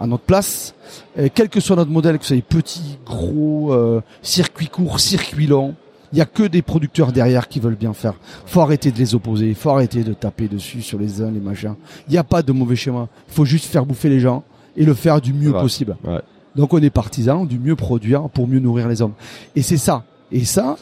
à, 0.00 0.06
no- 0.06 0.06
à 0.06 0.06
notre 0.06 0.24
place. 0.24 0.74
Et 1.16 1.30
quel 1.30 1.48
que 1.48 1.60
soit 1.60 1.76
notre 1.76 1.90
modèle, 1.90 2.18
que 2.18 2.24
ce 2.24 2.34
soit 2.34 2.42
petit, 2.44 2.98
gros, 3.06 3.72
euh, 3.72 4.00
circuit 4.22 4.68
court, 4.68 4.98
circuit 5.00 5.46
long, 5.46 5.74
il 6.12 6.18
y 6.18 6.22
a 6.22 6.26
que 6.26 6.42
des 6.42 6.62
producteurs 6.62 7.12
derrière 7.12 7.46
qui 7.48 7.60
veulent 7.60 7.76
bien 7.76 7.92
faire. 7.92 8.14
Faut 8.46 8.60
arrêter 8.60 8.90
de 8.90 8.98
les 8.98 9.14
opposer, 9.14 9.54
faut 9.54 9.70
arrêter 9.70 10.02
de 10.02 10.12
taper 10.12 10.48
dessus 10.48 10.82
sur 10.82 10.98
les 10.98 11.22
uns, 11.22 11.30
les 11.30 11.38
machins. 11.40 11.74
Il 12.08 12.12
n'y 12.12 12.18
a 12.18 12.24
pas 12.24 12.42
de 12.42 12.50
mauvais 12.52 12.74
schéma. 12.76 13.08
Il 13.28 13.34
faut 13.34 13.44
juste 13.44 13.66
faire 13.66 13.86
bouffer 13.86 14.08
les 14.08 14.18
gens 14.20 14.42
et 14.76 14.84
le 14.84 14.94
faire 14.94 15.20
du 15.20 15.32
mieux 15.32 15.52
Ouais. 15.52 15.60
possible. 15.60 15.96
Ouais. 16.04 16.20
Donc 16.56 16.74
on 16.74 16.78
est 16.82 16.90
partisan 16.90 17.44
du 17.44 17.58
mieux 17.60 17.76
produire 17.76 18.28
pour 18.30 18.48
mieux 18.48 18.58
nourrir 18.58 18.88
les 18.88 19.02
hommes. 19.02 19.12
Et 19.54 19.62
c'est 19.62 19.76
ça. 19.76 20.04
Et 20.32 20.44
ça, 20.44 20.76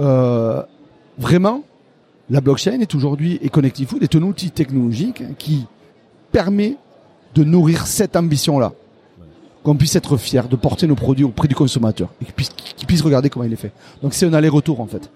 euh, 0.00 0.62
vraiment, 1.18 1.62
la 2.28 2.42
blockchain 2.42 2.78
est 2.80 2.94
aujourd'hui 2.94 3.38
et 3.40 3.48
Connective 3.48 3.88
Food 3.88 4.02
est 4.02 4.14
un 4.16 4.22
outil 4.22 4.50
technologique 4.50 5.22
qui 5.38 5.64
permet 6.30 6.76
de 7.34 7.44
nourrir 7.44 7.86
cette 7.86 8.16
ambition-là. 8.16 8.72
Qu'on 9.62 9.76
puisse 9.76 9.96
être 9.96 10.16
fier 10.16 10.48
de 10.48 10.56
porter 10.56 10.86
nos 10.86 10.94
produits 10.94 11.24
auprès 11.24 11.48
du 11.48 11.54
consommateur 11.54 12.08
et 12.22 12.24
qu'il 12.24 12.86
puisse, 12.86 13.02
regarder 13.02 13.28
comment 13.28 13.44
il 13.44 13.52
est 13.52 13.56
fait. 13.56 13.72
Donc 14.02 14.14
c'est 14.14 14.26
un 14.26 14.32
aller-retour 14.32 14.80
en 14.80 14.86
fait. 14.86 15.10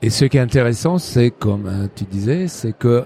Et 0.00 0.08
ce 0.08 0.24
qui 0.24 0.38
est 0.38 0.40
intéressant, 0.40 0.96
c'est 0.96 1.30
comme 1.30 1.66
euh, 1.66 1.86
tu 1.94 2.04
disais, 2.04 2.48
c'est 2.48 2.72
que 2.72 3.04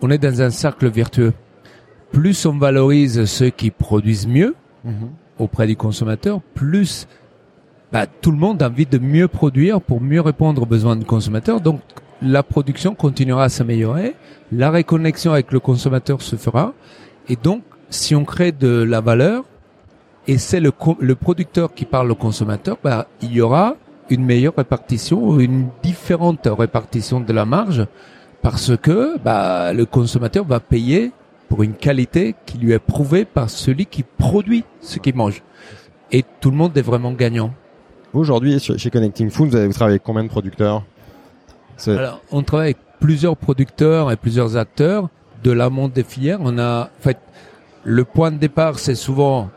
on 0.00 0.10
est 0.10 0.18
dans 0.18 0.40
un 0.40 0.50
cercle 0.50 0.88
vertueux. 0.88 1.32
Plus 2.12 2.46
on 2.46 2.56
valorise 2.56 3.24
ceux 3.24 3.50
qui 3.50 3.70
produisent 3.70 4.28
mieux 4.28 4.54
auprès 5.38 5.66
du 5.66 5.76
consommateur, 5.76 6.40
plus 6.54 7.06
bah, 7.92 8.06
tout 8.06 8.30
le 8.30 8.36
monde 8.36 8.62
a 8.62 8.68
envie 8.68 8.86
de 8.86 8.98
mieux 8.98 9.28
produire 9.28 9.80
pour 9.80 10.00
mieux 10.00 10.20
répondre 10.20 10.62
aux 10.62 10.66
besoins 10.66 10.96
du 10.96 11.04
consommateur. 11.04 11.60
Donc 11.60 11.80
la 12.20 12.42
production 12.42 12.94
continuera 12.94 13.44
à 13.44 13.48
s'améliorer, 13.48 14.14
la 14.52 14.70
réconnexion 14.70 15.32
avec 15.32 15.52
le 15.52 15.60
consommateur 15.60 16.20
se 16.22 16.36
fera, 16.36 16.74
et 17.28 17.36
donc 17.36 17.62
si 17.90 18.14
on 18.14 18.24
crée 18.24 18.52
de 18.52 18.82
la 18.82 19.00
valeur 19.00 19.44
et 20.26 20.38
c'est 20.38 20.60
le, 20.60 20.72
le 21.00 21.14
producteur 21.14 21.72
qui 21.72 21.84
parle 21.84 22.10
au 22.10 22.14
consommateur, 22.14 22.76
bah, 22.82 23.06
il 23.22 23.32
y 23.32 23.40
aura 23.40 23.76
une 24.10 24.24
meilleure 24.24 24.54
répartition 24.56 25.26
ou 25.26 25.40
une 25.40 25.68
différente 25.82 26.46
répartition 26.46 27.20
de 27.20 27.32
la 27.32 27.44
marge 27.44 27.86
parce 28.42 28.76
que 28.76 29.18
bah, 29.18 29.72
le 29.72 29.86
consommateur 29.86 30.44
va 30.44 30.60
payer 30.60 31.12
pour 31.48 31.62
une 31.62 31.74
qualité 31.74 32.34
qui 32.44 32.58
lui 32.58 32.72
est 32.72 32.78
prouvée 32.78 33.24
par 33.24 33.48
celui 33.48 33.86
qui 33.86 34.02
produit 34.02 34.64
ce 34.80 34.98
qu'il 34.98 35.14
mange. 35.14 35.42
Et 36.12 36.24
tout 36.40 36.50
le 36.50 36.56
monde 36.56 36.76
est 36.76 36.82
vraiment 36.82 37.12
gagnant. 37.12 37.52
Aujourd'hui, 38.12 38.58
chez 38.58 38.90
Connecting 38.90 39.30
Food, 39.30 39.50
vous, 39.50 39.56
avez, 39.56 39.66
vous 39.66 39.72
travaillez 39.72 39.94
avec 39.94 40.02
combien 40.02 40.24
de 40.24 40.28
producteurs? 40.28 40.84
Alors, 41.86 42.20
on 42.32 42.42
travaille 42.42 42.68
avec 42.68 42.78
plusieurs 43.00 43.36
producteurs 43.36 44.10
et 44.10 44.16
plusieurs 44.16 44.56
acteurs 44.56 45.08
de 45.42 45.52
l'amont 45.52 45.88
des 45.88 46.02
filières. 46.02 46.38
On 46.42 46.58
a, 46.58 46.84
en 46.84 47.02
fait, 47.02 47.18
le 47.84 48.04
point 48.04 48.30
de 48.30 48.36
départ, 48.38 48.78
c'est 48.78 48.94
souvent, 48.94 49.50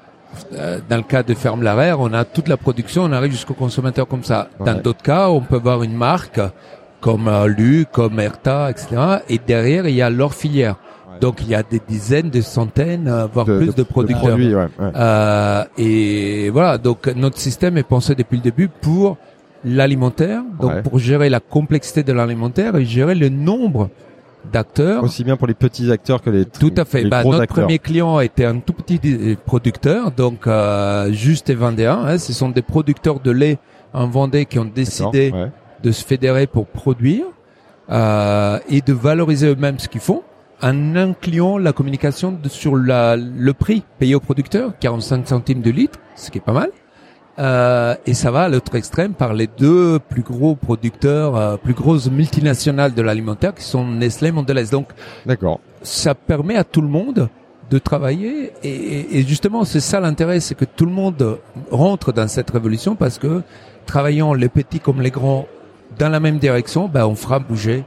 euh, 0.54 0.80
dans 0.90 0.98
le 0.98 1.04
cas 1.04 1.24
de 1.24 1.34
Ferme 1.34 1.64
Larère, 1.64 2.00
on 2.00 2.14
a 2.14 2.24
toute 2.26 2.48
la 2.48 2.58
production, 2.58 3.04
on 3.04 3.12
arrive 3.12 3.32
jusqu'au 3.32 3.54
consommateur 3.54 4.08
comme 4.08 4.24
ça. 4.24 4.50
Dans 4.60 4.76
Ouais. 4.76 4.82
d'autres 4.82 5.02
cas, 5.04 5.30
on 5.30 5.42
peut 5.42 5.56
avoir 5.58 5.84
une 5.84 5.96
marque 5.96 6.40
comme 7.02 7.28
euh, 7.28 7.48
Lu, 7.48 7.86
comme 7.92 8.20
Erta, 8.20 8.70
etc. 8.70 9.20
Et 9.28 9.40
derrière, 9.46 9.88
il 9.88 9.96
y 9.96 10.02
a 10.02 10.10
leur 10.10 10.34
filière. 10.36 10.76
Ouais. 11.12 11.20
Donc, 11.20 11.42
il 11.42 11.48
y 11.50 11.56
a 11.56 11.64
des 11.64 11.82
dizaines, 11.86 12.30
des 12.30 12.44
centaines, 12.44 13.08
euh, 13.08 13.26
voire 13.26 13.46
plus 13.46 13.74
de, 13.76 13.84
producteurs. 13.84 14.22
produits, 14.30 14.54
ouais, 14.56 14.68
ouais. 14.80 14.92
Euh, 14.96 15.64
et 15.80 16.50
voilà, 16.52 16.78
donc 16.78 17.08
notre 17.16 17.40
système 17.40 17.78
est 17.78 17.84
pensé 17.84 18.14
depuis 18.16 18.38
le 18.38 18.44
début 18.44 18.68
pour 18.70 19.18
l'alimentaire, 19.66 20.42
donc 20.60 20.82
pour 20.84 20.98
gérer 21.00 21.30
la 21.30 21.40
complexité 21.40 22.04
de 22.04 22.14
l'alimentaire 22.14 22.76
et 22.76 22.86
gérer 22.86 23.14
le 23.16 23.30
nombre 23.30 23.90
d'acteurs. 24.52 25.04
Aussi 25.04 25.24
bien 25.24 25.38
pour 25.38 25.48
les 25.48 25.54
petits 25.54 25.92
acteurs 25.92 26.22
que 26.22 26.30
les 26.30 26.46
Tout 26.46 26.74
à 26.78 26.86
fait. 26.86 27.04
les 27.04 27.10
Bah, 27.10 27.22
gros 27.22 27.32
notre 27.32 27.44
acteurs. 27.44 27.66
premier 27.66 27.80
client 27.80 28.20
était 28.20 28.46
un 28.46 28.60
tout 28.60 28.74
petit 28.74 29.00
euh, 29.06 29.36
producteur, 29.46 30.12
donc 30.12 30.48
euh, 30.48 31.12
juste 31.12 31.50
et 31.50 31.56
Vendéen. 31.56 32.00
Hein, 32.06 32.18
ce 32.18 32.34
sont 32.34 32.50
des 32.50 32.62
producteurs 32.62 33.20
de 33.20 33.32
lait 33.32 33.60
en 33.94 34.08
Vendée 34.08 34.46
qui 34.46 34.60
ont 34.60 34.66
décidé 34.66 35.32
ouais. 35.32 35.52
de 35.84 35.92
se 35.92 36.06
fédérer 36.06 36.48
pour 36.48 36.66
produire 36.68 37.26
euh, 37.90 38.60
et 38.70 38.82
de 38.82 38.94
valoriser 38.94 39.48
eux-mêmes 39.48 39.80
ce 39.80 39.88
qu'ils 39.88 40.02
font 40.02 40.24
en 40.64 40.96
incluant 40.96 41.58
la 41.58 41.74
communication 41.74 42.32
de- 42.32 42.48
sur 42.48 42.76
la, 42.78 43.16
le 43.18 43.54
prix 43.54 43.84
payé 43.98 44.14
au 44.16 44.20
producteur, 44.20 44.74
45 44.80 45.28
centimes 45.28 45.62
de 45.62 45.72
litre, 45.72 45.98
ce 46.16 46.30
qui 46.30 46.38
est 46.38 46.42
pas 46.42 46.54
mal. 46.54 46.70
Euh, 47.40 47.96
et 48.06 48.14
ça 48.14 48.30
va 48.30 48.42
à 48.44 48.50
l'autre 48.50 48.76
extrême 48.76 49.14
par 49.14 49.34
les 49.34 49.48
deux 49.48 50.00
plus 50.00 50.22
gros 50.22 50.56
producteurs, 50.56 51.36
euh, 51.38 51.58
plus 51.58 51.74
grosses 51.74 52.10
multinationales 52.12 52.94
de 52.94 53.02
l'alimentaire 53.02 53.56
qui 53.56 53.64
sont 53.64 53.88
Nestlé 53.88 54.30
et 54.30 54.32
Mondelez. 54.32 54.66
Donc 54.72 54.90
D'accord. 55.26 55.60
ça 55.82 56.14
permet 56.14 56.58
à 56.58 56.64
tout 56.64 56.82
le 56.82 56.90
monde 56.90 57.30
de 57.70 57.78
travailler 57.80 58.52
et, 58.64 58.70
et- 58.70 59.20
et 59.20 59.24
justement 59.24 59.64
c'est 59.64 59.80
ça 59.80 60.02
l'intérêt, 60.02 60.42
c'est 60.42 60.56
que 60.56 60.66
tout 60.66 60.86
le 60.86 60.92
monde 60.92 61.40
rentre 61.72 62.12
dans 62.12 62.28
cette 62.28 62.50
révolution 62.52 62.96
parce 62.98 63.18
que 63.18 63.44
travaillant 63.86 64.34
les 64.34 64.50
petits 64.50 64.82
comme 64.82 65.02
les 65.02 65.10
grands 65.12 65.48
dans 65.98 66.10
la 66.10 66.20
même 66.20 66.38
direction, 66.38 66.90
ben 66.90 67.06
on 67.06 67.16
fera 67.16 67.40
bouger 67.40 67.86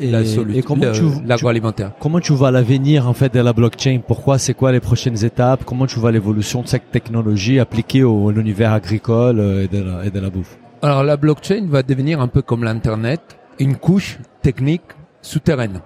Et, 0.00 0.10
la 0.10 0.20
et 0.22 0.62
comment 0.62 0.92
tu, 0.92 1.00
tu- 1.00 1.26
l'agroalimentaire. 1.26 1.92
comment 1.98 2.20
tu 2.20 2.32
vois 2.32 2.50
l'avenir 2.50 3.08
en 3.08 3.14
fait 3.14 3.34
de 3.34 3.40
la 3.40 3.52
blockchain? 3.52 4.00
Pourquoi? 4.06 4.38
C'est 4.38 4.54
quoi 4.54 4.70
les 4.72 4.80
prochaines 4.80 5.24
étapes? 5.24 5.64
Comment 5.64 5.86
tu 5.86 5.98
vois 5.98 6.12
l'évolution 6.12 6.62
de 6.62 6.68
cette 6.68 6.90
technologie 6.92 7.58
appliquée 7.58 8.04
au, 8.04 8.28
à 8.28 8.32
l'univers 8.32 8.72
agricole 8.72 9.40
euh, 9.40 9.64
et 9.64 9.68
de 9.68 9.82
la, 9.82 10.04
et 10.04 10.10
de 10.10 10.20
la 10.20 10.30
bouffe? 10.30 10.56
Alors 10.82 11.02
la 11.02 11.16
blockchain 11.16 11.66
va 11.68 11.82
devenir 11.82 12.20
un 12.20 12.28
peu 12.28 12.42
comme 12.42 12.62
l'internet, 12.62 13.20
une 13.58 13.76
couche 13.76 14.18
technique 14.42 14.82
souterraine. 15.28 15.80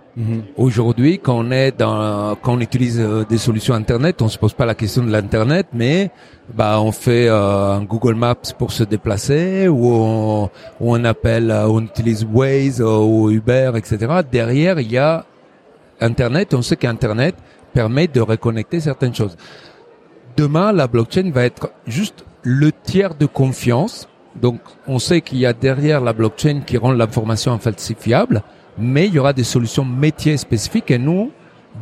Aujourd'hui, 0.56 1.18
quand 1.18 1.38
on 1.38 1.50
est 1.50 1.72
dans, 1.76 2.36
quand 2.36 2.54
on 2.54 2.60
utilise 2.60 3.00
euh, 3.00 3.24
des 3.28 3.38
solutions 3.38 3.74
Internet, 3.74 4.22
on 4.22 4.28
se 4.28 4.38
pose 4.38 4.54
pas 4.54 4.66
la 4.66 4.74
question 4.74 5.02
de 5.02 5.10
l'Internet, 5.10 5.66
mais 5.72 6.10
bah 6.54 6.80
on 6.80 6.92
fait 6.92 7.28
euh, 7.28 7.72
un 7.72 7.82
Google 7.82 8.14
Maps 8.14 8.54
pour 8.56 8.72
se 8.72 8.84
déplacer, 8.84 9.68
ou 9.68 9.86
on, 9.86 10.44
ou 10.80 10.94
on 10.96 11.04
appelle, 11.04 11.50
euh, 11.50 11.66
on 11.68 11.80
utilise 11.82 12.24
Waze 12.24 12.80
ou 12.80 13.30
Uber, 13.30 13.72
etc. 13.76 14.20
Derrière, 14.30 14.78
il 14.80 14.90
y 14.90 14.98
a 14.98 15.24
Internet. 16.00 16.54
On 16.54 16.62
sait 16.62 16.76
qu'Internet 16.76 17.34
permet 17.74 18.06
de 18.06 18.20
reconnecter 18.20 18.80
certaines 18.80 19.14
choses. 19.14 19.36
Demain, 20.36 20.72
la 20.72 20.86
blockchain 20.86 21.30
va 21.32 21.44
être 21.44 21.70
juste 21.86 22.24
le 22.42 22.70
tiers 22.72 23.14
de 23.14 23.26
confiance. 23.26 24.08
Donc, 24.40 24.60
on 24.86 24.98
sait 24.98 25.20
qu'il 25.20 25.38
y 25.38 25.46
a 25.46 25.52
derrière 25.52 26.00
la 26.00 26.12
blockchain 26.12 26.60
qui 26.66 26.78
rend 26.78 26.92
l'information 26.92 27.52
infalsifiable 27.52 28.42
mais 28.78 29.06
il 29.06 29.14
y 29.14 29.18
aura 29.18 29.32
des 29.32 29.44
solutions 29.44 29.84
métiers 29.84 30.36
spécifiques 30.36 30.90
et 30.90 30.98
nous, 30.98 31.30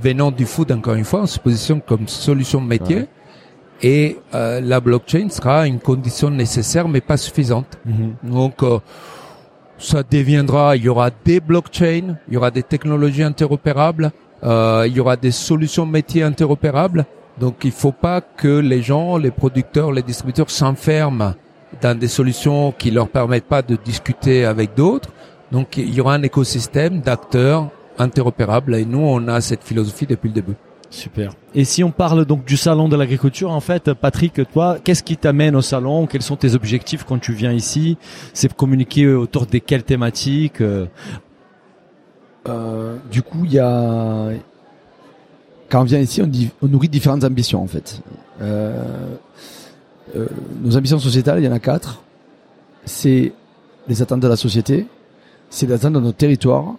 venant 0.02 0.30
du 0.30 0.46
food 0.46 0.70
encore 0.72 0.94
une 0.94 1.04
fois, 1.04 1.22
on 1.22 1.26
se 1.26 1.38
positionne 1.38 1.80
comme 1.80 2.06
solution 2.08 2.60
métier 2.60 2.96
Ouais. 2.96 3.08
et 3.82 4.18
euh, 4.34 4.60
la 4.60 4.80
blockchain 4.80 5.28
sera 5.30 5.66
une 5.66 5.78
condition 5.80 6.30
nécessaire 6.30 6.86
mais 6.88 7.00
pas 7.00 7.16
suffisante. 7.16 7.78
Donc 8.22 8.62
euh, 8.62 8.78
ça 9.78 10.02
deviendra, 10.02 10.76
il 10.76 10.84
y 10.84 10.88
aura 10.88 11.10
des 11.24 11.40
blockchains, 11.40 12.16
il 12.28 12.34
y 12.34 12.36
aura 12.36 12.50
des 12.50 12.62
technologies 12.62 13.22
interopérables, 13.22 14.10
euh, 14.44 14.84
il 14.86 14.94
y 14.94 15.00
aura 15.00 15.16
des 15.16 15.30
solutions 15.30 15.86
métiers 15.86 16.22
interopérables. 16.22 17.06
Donc 17.38 17.56
il 17.64 17.72
faut 17.72 17.92
pas 17.92 18.20
que 18.20 18.58
les 18.58 18.82
gens, 18.82 19.16
les 19.16 19.30
producteurs, 19.30 19.92
les 19.92 20.02
distributeurs 20.02 20.50
s'enferment 20.50 21.34
dans 21.80 21.98
des 21.98 22.08
solutions 22.08 22.72
qui 22.76 22.90
leur 22.90 23.08
permettent 23.08 23.46
pas 23.46 23.62
de 23.62 23.76
discuter 23.82 24.44
avec 24.44 24.74
d'autres. 24.74 25.08
Donc 25.52 25.76
il 25.76 25.92
y 25.94 26.00
aura 26.00 26.14
un 26.14 26.22
écosystème 26.22 27.00
d'acteurs 27.00 27.70
interopérables 27.98 28.74
et 28.74 28.84
nous 28.84 29.00
on 29.00 29.28
a 29.28 29.40
cette 29.40 29.64
philosophie 29.64 30.06
depuis 30.06 30.28
le 30.28 30.34
début. 30.34 30.54
Super. 30.90 31.32
Et 31.54 31.64
si 31.64 31.84
on 31.84 31.92
parle 31.92 32.24
donc 32.24 32.44
du 32.44 32.56
salon 32.56 32.88
de 32.88 32.96
l'agriculture, 32.96 33.52
en 33.52 33.60
fait, 33.60 33.92
Patrick, 33.92 34.40
toi, 34.52 34.78
qu'est-ce 34.82 35.04
qui 35.04 35.16
t'amène 35.16 35.54
au 35.54 35.60
salon? 35.62 36.08
Quels 36.08 36.22
sont 36.22 36.34
tes 36.34 36.56
objectifs 36.56 37.04
quand 37.04 37.20
tu 37.20 37.32
viens 37.32 37.52
ici? 37.52 37.96
C'est 38.34 38.52
communiquer 38.52 39.06
autour 39.06 39.46
de 39.46 39.58
quelles 39.58 39.84
thématiques 39.84 40.60
euh, 40.60 40.86
Euh, 42.48 42.96
du 43.10 43.22
coup, 43.22 43.44
il 43.44 43.52
y 43.52 43.58
a 43.58 44.30
quand 45.68 45.82
on 45.82 45.84
vient 45.84 46.00
ici, 46.00 46.20
on, 46.20 46.26
dit, 46.26 46.50
on 46.62 46.66
nourrit 46.66 46.88
différentes 46.88 47.22
ambitions 47.22 47.62
en 47.62 47.66
fait. 47.66 48.02
Euh, 48.40 49.14
euh, 50.16 50.26
nos 50.62 50.76
ambitions 50.76 50.98
sociétales, 50.98 51.38
il 51.38 51.44
y 51.44 51.48
en 51.48 51.52
a 51.52 51.60
quatre. 51.60 52.02
C'est 52.84 53.32
les 53.86 54.02
attentes 54.02 54.20
de 54.20 54.26
la 54.26 54.36
société, 54.36 54.86
c'est 55.50 55.66
les 55.66 55.72
attentes 55.74 55.92
de 55.92 56.00
notre 56.00 56.16
territoire, 56.16 56.76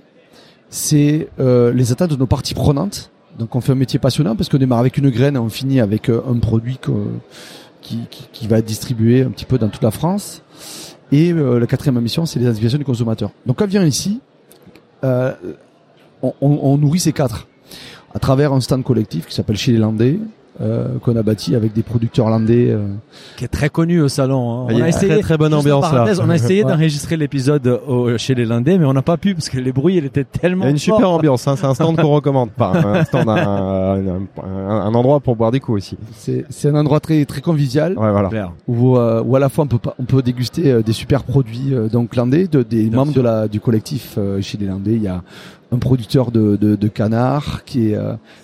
c'est 0.69 1.29
euh, 1.39 1.71
les 1.73 1.91
attentes 1.91 2.11
de 2.11 2.15
nos 2.15 2.25
parties 2.25 2.53
prenantes. 2.53 3.11
Donc 3.37 3.55
on 3.55 3.61
fait 3.61 3.73
un 3.73 3.75
métier 3.75 3.99
passionnant 3.99 4.35
parce 4.35 4.49
qu'on 4.49 4.57
démarre 4.57 4.79
avec 4.79 4.97
une 4.97 5.09
graine 5.09 5.35
et 5.35 5.39
on 5.39 5.49
finit 5.49 5.79
avec 5.79 6.09
euh, 6.09 6.21
un 6.27 6.39
produit 6.39 6.79
qui, 7.81 8.47
va 8.47 8.57
être 8.57 8.65
distribué 8.65 9.23
un 9.23 9.29
petit 9.29 9.45
peu 9.45 9.57
dans 9.57 9.69
toute 9.69 9.83
la 9.83 9.91
France. 9.91 10.41
Et 11.11 11.31
euh, 11.33 11.59
la 11.59 11.67
quatrième 11.67 11.99
mission, 11.99 12.25
c'est 12.25 12.39
les 12.39 12.47
aspirations 12.47 12.77
du 12.77 12.85
consommateur. 12.85 13.31
Donc 13.45 13.57
quand 13.57 13.67
vient 13.67 13.85
ici, 13.85 14.21
euh, 15.03 15.33
on, 16.21 16.33
on, 16.41 16.59
on, 16.63 16.77
nourrit 16.77 16.99
ces 16.99 17.11
quatre 17.11 17.47
à 18.13 18.19
travers 18.19 18.53
un 18.53 18.61
stand 18.61 18.83
collectif 18.83 19.27
qui 19.27 19.35
s'appelle 19.35 19.57
Chez 19.57 19.71
les 19.71 19.77
Landais, 19.77 20.19
euh, 20.59 20.99
qu'on 20.99 21.15
a 21.15 21.23
bâti 21.23 21.55
avec 21.55 21.71
des 21.71 21.81
producteurs 21.81 22.29
landais 22.29 22.71
euh. 22.71 22.85
qui 23.37 23.45
est 23.45 23.47
très 23.47 23.69
connu 23.69 24.01
au 24.01 24.09
salon. 24.09 24.67
Hein. 24.67 24.67
On 24.69 24.81
a, 24.81 24.87
essayé 24.89 25.13
très, 25.13 25.21
très 25.21 25.37
bonne 25.37 25.53
ambiance 25.53 25.91
là. 25.93 26.05
On 26.21 26.29
a 26.29 26.35
essayé 26.35 26.63
d'enregistrer 26.63 27.15
l'épisode 27.15 27.79
chez 28.17 28.35
les 28.35 28.43
landais, 28.45 28.77
mais 28.77 28.85
on 28.85 28.91
n'a 28.91 29.01
pas 29.01 29.15
pu 29.15 29.33
parce 29.33 29.47
que 29.47 29.57
les 29.57 29.71
bruits 29.71 29.95
il 29.95 30.05
était 30.05 30.25
tellement. 30.25 30.65
Il 30.65 30.67
y 30.67 30.67
a 30.67 30.71
une 30.71 30.77
super 30.77 31.09
ambiance. 31.09 31.47
Hein. 31.47 31.55
C'est 31.55 31.65
un 31.65 31.73
stand 31.73 31.95
qu'on 31.95 32.09
recommande. 32.09 32.51
Pas 32.51 32.73
un 32.75 33.05
stand, 33.05 33.29
un, 33.29 34.19
un, 34.43 34.69
un, 34.69 34.93
endroit 34.93 35.21
pour 35.21 35.37
boire 35.37 35.51
des 35.51 35.61
coups 35.61 35.77
aussi. 35.77 35.97
C'est 36.49 36.67
un 36.67 36.75
endroit 36.75 36.99
très 36.99 37.23
très 37.23 37.39
convivial. 37.39 37.97
Ouais, 37.97 38.11
voilà. 38.11 38.51
Où, 38.67 38.97
euh, 38.97 39.23
où 39.25 39.37
à 39.37 39.39
la 39.39 39.47
fois 39.47 39.63
on 39.63 39.67
peut 39.67 39.89
on 39.99 40.03
peut 40.03 40.21
déguster 40.21 40.69
euh, 40.69 40.81
des 40.81 40.93
super 40.93 41.23
produits 41.23 41.73
donc 41.89 42.17
landais, 42.17 42.47
de, 42.47 42.61
des 42.61 42.89
Bien 42.89 42.97
membres 42.97 43.13
sûr. 43.13 43.23
de 43.23 43.27
la 43.27 43.47
du 43.47 43.61
collectif 43.61 44.19
chez 44.41 44.57
les 44.57 44.65
landais. 44.65 44.95
Il 44.95 45.03
y 45.03 45.07
a 45.07 45.23
un 45.71 45.77
producteur 45.77 46.31
de, 46.31 46.57
de, 46.57 46.75
de 46.75 46.87
canards 46.89 47.63
qui 47.63 47.91
est 47.93 47.97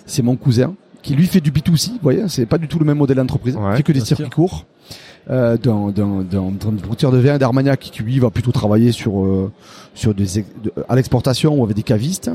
c'est 0.06 0.22
mon 0.22 0.36
cousin 0.36 0.74
qui 1.02 1.14
lui 1.14 1.26
fait 1.26 1.40
du 1.40 1.50
B2C, 1.50 1.92
vous 1.92 1.98
voyez, 2.02 2.28
c'est 2.28 2.46
pas 2.46 2.58
du 2.58 2.68
tout 2.68 2.78
le 2.78 2.84
même 2.84 2.98
modèle 2.98 3.16
d'entreprise, 3.16 3.56
ouais, 3.56 3.76
fait 3.76 3.82
que 3.82 3.92
des 3.92 4.00
circuits 4.00 4.30
courts. 4.30 4.66
Euh, 5.30 5.58
d'un 5.58 6.78
producteur 6.82 7.12
de 7.12 7.18
vin 7.18 7.36
d'Armagnac 7.36 7.80
qui 7.80 8.02
lui 8.02 8.18
va 8.18 8.30
plutôt 8.30 8.50
travailler 8.50 8.92
sur 8.92 9.22
euh, 9.22 9.52
sur 9.92 10.14
des 10.14 10.42
à 10.88 10.96
l'exportation 10.96 11.54
ou 11.54 11.64
avec 11.64 11.76
des 11.76 11.82
cavistes. 11.82 12.30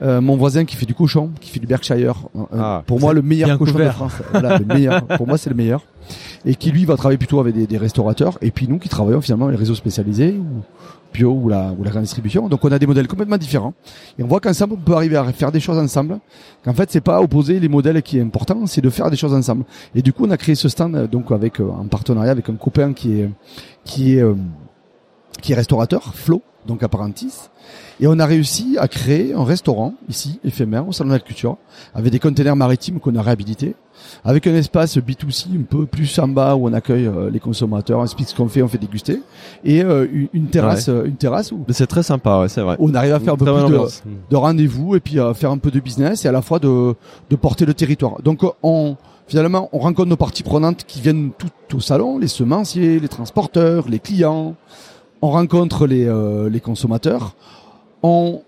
Euh, 0.00 0.22
mon 0.22 0.36
voisin 0.36 0.64
qui 0.64 0.76
fait 0.76 0.86
du 0.86 0.94
cochon, 0.94 1.30
qui 1.42 1.50
fait 1.50 1.60
du 1.60 1.66
Berkshire. 1.66 2.14
Ah, 2.56 2.82
pour 2.86 3.00
moi 3.00 3.12
le 3.12 3.20
meilleur 3.20 3.58
cochon 3.58 3.72
couvert. 3.72 3.88
de 3.88 3.92
France. 3.92 4.14
voilà, 4.30 4.58
le 4.58 4.64
meilleur. 4.64 5.06
Pour 5.18 5.26
moi 5.26 5.36
c'est 5.36 5.50
le 5.50 5.56
meilleur. 5.56 5.82
Et 6.46 6.54
qui 6.54 6.70
lui 6.70 6.86
va 6.86 6.96
travailler 6.96 7.18
plutôt 7.18 7.38
avec 7.38 7.54
des, 7.54 7.66
des 7.66 7.78
restaurateurs. 7.78 8.38
Et 8.40 8.50
puis 8.50 8.66
nous 8.66 8.78
qui 8.78 8.88
travaillons 8.88 9.20
finalement 9.20 9.48
les 9.48 9.56
réseaux 9.56 9.74
spécialisés 9.74 10.32
ou 10.32 10.62
ou 11.20 11.48
la, 11.48 11.72
ou 11.78 11.84
la 11.84 11.90
grande 11.90 12.02
distribution. 12.02 12.48
Donc 12.48 12.64
on 12.64 12.72
a 12.72 12.78
des 12.78 12.86
modèles 12.86 13.06
complètement 13.06 13.36
différents. 13.36 13.74
Et 14.18 14.22
on 14.22 14.26
voit 14.26 14.40
qu'ensemble, 14.40 14.74
on 14.74 14.76
peut 14.76 14.94
arriver 14.94 15.16
à 15.16 15.24
faire 15.32 15.52
des 15.52 15.60
choses 15.60 15.78
ensemble. 15.78 16.18
Qu'en 16.64 16.74
fait, 16.74 16.90
c'est 16.90 17.00
pas 17.00 17.20
opposer 17.20 17.60
les 17.60 17.68
modèles 17.68 18.02
qui 18.02 18.18
est 18.18 18.22
important, 18.22 18.66
c'est 18.66 18.80
de 18.80 18.90
faire 18.90 19.10
des 19.10 19.16
choses 19.16 19.34
ensemble. 19.34 19.64
Et 19.94 20.02
du 20.02 20.12
coup, 20.12 20.24
on 20.26 20.30
a 20.30 20.36
créé 20.36 20.54
ce 20.54 20.68
stand 20.68 20.96
euh, 20.96 21.06
donc 21.06 21.30
avec 21.30 21.60
euh, 21.60 21.68
en 21.68 21.86
partenariat 21.86 22.32
avec 22.32 22.48
un 22.48 22.54
copain 22.54 22.92
qui 22.92 23.20
est 23.20 23.30
qui 23.84 24.16
est 24.16 24.22
euh, 24.22 24.34
qui 25.40 25.52
est 25.52 25.54
restaurateur, 25.54 26.14
Flo, 26.14 26.42
donc 26.66 26.82
à 26.82 26.88
Parentis. 26.88 27.32
Et 28.00 28.06
on 28.06 28.18
a 28.18 28.26
réussi 28.26 28.76
à 28.78 28.88
créer 28.88 29.34
un 29.34 29.44
restaurant 29.44 29.94
ici, 30.08 30.40
éphémère, 30.44 30.88
au 30.88 30.92
Salon 30.92 31.10
de 31.10 31.14
la 31.14 31.20
Culture, 31.20 31.56
avec 31.94 32.10
des 32.10 32.18
containers 32.18 32.56
maritimes 32.56 33.00
qu'on 33.00 33.14
a 33.16 33.22
réhabilités, 33.22 33.74
avec 34.24 34.46
un 34.46 34.54
espace 34.54 34.96
B2C 34.96 35.46
un 35.58 35.62
peu 35.62 35.86
plus 35.86 36.18
en 36.18 36.28
bas 36.28 36.56
où 36.56 36.68
on 36.68 36.72
accueille 36.72 37.06
euh, 37.06 37.30
les 37.30 37.40
consommateurs, 37.40 38.00
on 38.00 38.04
explique 38.04 38.28
ce 38.28 38.34
qu'on 38.34 38.48
fait, 38.48 38.62
on 38.62 38.68
fait 38.68 38.78
déguster, 38.78 39.22
et 39.64 39.82
euh, 39.82 40.06
une 40.32 40.46
terrasse, 40.48 40.88
ouais. 40.88 41.06
une 41.06 41.16
terrasse 41.16 41.52
où 41.52 41.64
c'est 41.68 41.86
très 41.86 42.02
sympa, 42.02 42.40
ouais, 42.40 42.48
c'est 42.48 42.62
vrai. 42.62 42.76
On 42.78 42.94
arrive 42.94 43.14
à 43.14 43.20
faire 43.20 43.34
un 43.34 43.36
peu 43.36 43.44
plus 43.44 43.72
de, 43.72 43.80
de 44.30 44.36
rendez-vous 44.36 44.96
et 44.96 45.00
puis 45.00 45.20
à 45.20 45.32
faire 45.34 45.50
un 45.50 45.58
peu 45.58 45.70
de 45.70 45.80
business 45.80 46.24
et 46.24 46.28
à 46.28 46.32
la 46.32 46.42
fois 46.42 46.58
de, 46.58 46.94
de 47.30 47.36
porter 47.36 47.66
le 47.66 47.74
territoire. 47.74 48.20
Donc 48.22 48.40
on 48.62 48.96
finalement 49.28 49.68
on 49.72 49.78
rencontre 49.78 50.08
nos 50.08 50.16
parties 50.16 50.42
prenantes 50.42 50.84
qui 50.84 51.00
viennent 51.00 51.30
tout 51.38 51.76
au 51.76 51.80
salon, 51.80 52.18
les 52.18 52.28
semenciers, 52.28 52.98
les 53.00 53.08
transporteurs, 53.08 53.88
les 53.88 53.98
clients. 53.98 54.56
On 55.22 55.30
rencontre 55.30 55.86
les, 55.86 56.06
euh, 56.06 56.50
les 56.50 56.60
consommateurs. 56.60 57.34
On 58.02 58.42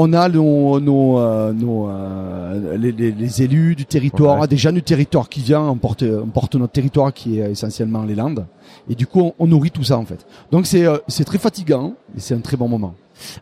on 0.00 0.12
a 0.12 0.28
nos, 0.28 0.78
nos, 0.78 1.18
euh, 1.18 1.52
nos 1.52 1.88
euh, 1.88 2.76
les, 2.76 2.92
les, 2.92 3.10
les, 3.10 3.42
élus 3.42 3.74
du 3.74 3.84
territoire, 3.84 4.40
ouais. 4.40 4.46
des 4.46 4.56
gens 4.56 4.70
du 4.70 4.82
territoire 4.82 5.28
qui 5.28 5.40
viennent, 5.40 5.62
on 5.62 5.76
porte, 5.76 6.04
on 6.04 6.28
porte 6.28 6.54
notre 6.54 6.72
territoire 6.72 7.12
qui 7.12 7.40
est 7.40 7.50
essentiellement 7.50 8.04
les 8.04 8.14
Landes, 8.14 8.46
et 8.88 8.94
du 8.94 9.08
coup 9.08 9.20
on, 9.20 9.34
on 9.40 9.46
nourrit 9.48 9.72
tout 9.72 9.82
ça 9.82 9.98
en 9.98 10.04
fait. 10.04 10.24
Donc 10.52 10.66
c'est 10.66 10.86
euh, 10.86 10.98
c'est 11.08 11.24
très 11.24 11.38
fatigant, 11.38 11.94
mais 12.14 12.20
c'est 12.20 12.34
un 12.34 12.40
très 12.40 12.56
bon 12.56 12.68
moment. 12.68 12.94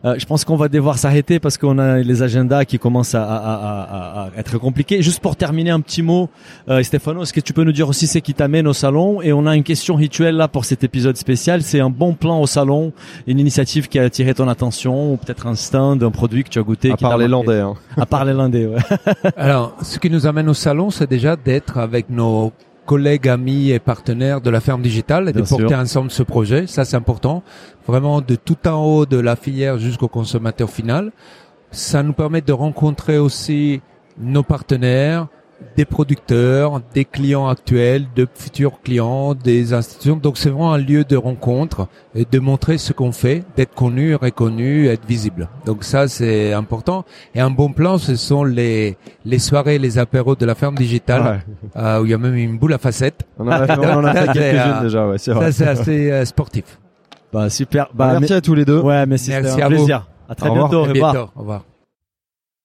Euh, 0.05 0.15
je 0.17 0.25
pense 0.25 0.45
qu'on 0.45 0.55
va 0.55 0.67
devoir 0.67 0.97
s'arrêter 0.97 1.39
parce 1.39 1.57
qu'on 1.57 1.79
a 1.79 1.97
les 1.99 2.23
agendas 2.23 2.65
qui 2.65 2.79
commencent 2.79 3.15
à, 3.15 3.23
à, 3.23 3.37
à, 3.37 4.23
à, 4.23 4.29
être 4.37 4.57
compliqués. 4.57 5.01
Juste 5.01 5.19
pour 5.19 5.35
terminer 5.35 5.71
un 5.71 5.81
petit 5.81 6.01
mot, 6.01 6.29
euh, 6.69 6.83
Stéphano, 6.83 7.23
est-ce 7.23 7.33
que 7.33 7.39
tu 7.39 7.53
peux 7.53 7.63
nous 7.63 7.71
dire 7.71 7.89
aussi 7.89 8.07
ce 8.07 8.19
qui 8.19 8.33
t'amène 8.33 8.67
au 8.67 8.73
salon? 8.73 9.21
Et 9.21 9.33
on 9.33 9.45
a 9.45 9.55
une 9.55 9.63
question 9.63 9.95
rituelle 9.95 10.35
là 10.35 10.47
pour 10.47 10.65
cet 10.65 10.83
épisode 10.83 11.17
spécial. 11.17 11.61
C'est 11.61 11.79
un 11.79 11.89
bon 11.89 12.13
plan 12.13 12.39
au 12.41 12.47
salon, 12.47 12.93
une 13.27 13.39
initiative 13.39 13.87
qui 13.87 13.99
a 13.99 14.03
attiré 14.03 14.33
ton 14.33 14.47
attention 14.47 15.13
ou 15.13 15.17
peut-être 15.17 15.47
un 15.47 15.55
stand, 15.55 16.03
un 16.03 16.11
produit 16.11 16.43
que 16.43 16.49
tu 16.49 16.59
as 16.59 16.63
goûté. 16.63 16.91
À 16.91 16.97
part 16.97 17.17
les 17.17 17.27
Landais. 17.27 17.59
Hein. 17.59 17.73
À 17.95 18.05
part 18.05 18.25
les 18.25 18.33
Landais, 18.33 18.65
ouais. 18.65 18.79
Alors, 19.37 19.75
ce 19.81 19.99
qui 19.99 20.09
nous 20.09 20.27
amène 20.27 20.49
au 20.49 20.53
salon, 20.53 20.89
c'est 20.89 21.09
déjà 21.09 21.35
d'être 21.35 21.77
avec 21.77 22.09
nos 22.09 22.51
collègues, 22.87 23.27
amis 23.27 23.69
et 23.69 23.79
partenaires 23.79 24.41
de 24.41 24.49
la 24.49 24.59
ferme 24.61 24.81
digitale 24.81 25.29
et 25.29 25.33
Bien 25.33 25.43
de 25.43 25.47
porter 25.47 25.67
sûr. 25.67 25.77
ensemble 25.77 26.09
ce 26.09 26.23
projet. 26.23 26.65
Ça, 26.65 26.85
c'est 26.85 26.95
important. 26.95 27.43
Vraiment 27.85 28.21
de 28.21 28.35
tout 28.35 28.67
en 28.67 28.83
haut 28.83 29.05
de 29.05 29.19
la 29.19 29.35
filière 29.35 29.77
jusqu'au 29.77 30.07
consommateur 30.07 30.69
final. 30.71 31.11
Ça 31.69 32.01
nous 32.01 32.13
permet 32.13 32.41
de 32.41 32.53
rencontrer 32.53 33.19
aussi 33.19 33.81
nos 34.17 34.41
partenaires, 34.41 35.27
des 35.75 35.85
producteurs, 35.85 36.81
des 36.93 37.05
clients 37.05 37.47
actuels, 37.47 38.05
de 38.15 38.27
futurs 38.33 38.81
clients, 38.83 39.35
des 39.35 39.73
institutions. 39.73 40.17
Donc 40.17 40.37
c'est 40.37 40.49
vraiment 40.49 40.73
un 40.73 40.77
lieu 40.77 41.03
de 41.03 41.15
rencontre 41.15 41.87
et 42.15 42.25
de 42.25 42.39
montrer 42.39 42.77
ce 42.77 42.93
qu'on 42.93 43.11
fait, 43.11 43.43
d'être 43.55 43.75
connu, 43.75 44.15
reconnu, 44.15 44.87
être 44.87 45.05
visible. 45.05 45.49
Donc 45.65 45.83
ça 45.83 46.07
c'est 46.07 46.53
important. 46.53 47.05
Et 47.35 47.39
un 47.39 47.51
bon 47.51 47.71
plan, 47.71 47.97
ce 47.97 48.15
sont 48.15 48.43
les 48.43 48.97
les 49.25 49.39
soirées, 49.39 49.77
les 49.77 49.97
apéros 49.97 50.35
de 50.35 50.45
la 50.45 50.55
ferme 50.55 50.75
digitale 50.75 51.21
ouais. 51.21 51.71
euh, 51.81 52.01
où 52.01 52.05
il 52.05 52.11
y 52.11 52.13
a 52.13 52.17
même 52.17 52.35
une 52.35 52.57
boule 52.57 52.73
à 52.73 52.77
facettes. 52.79 53.23
On 53.37 53.47
en 53.47 53.51
a 53.51 53.67
fait, 53.67 53.77
on 53.77 53.99
en 53.99 54.05
a 54.05 54.13
fait 54.13 54.31
quelques-unes 54.33 54.81
déjà, 54.83 55.07
ouais, 55.07 55.17
c'est 55.17 55.31
vrai. 55.31 55.51
Ça 55.51 55.51
c'est 55.51 55.67
assez 55.67 56.11
euh, 56.11 56.25
sportif. 56.25 56.79
Bah 57.31 57.49
super. 57.49 57.89
Bah, 57.93 58.17
merci 58.19 58.33
à 58.33 58.41
tous 58.41 58.55
les 58.55 58.65
deux. 58.65 58.79
Ouais, 58.79 59.05
merci, 59.05 59.31
merci 59.31 59.61
un 59.61 59.65
à 59.65 59.67
plaisir. 59.67 60.07
À 60.29 60.35
très 60.35 60.49
Au 60.49 60.53
bientôt. 60.53 60.85
À 60.85 60.93
bientôt. 60.93 61.29
Au 61.35 61.39
revoir. 61.39 61.63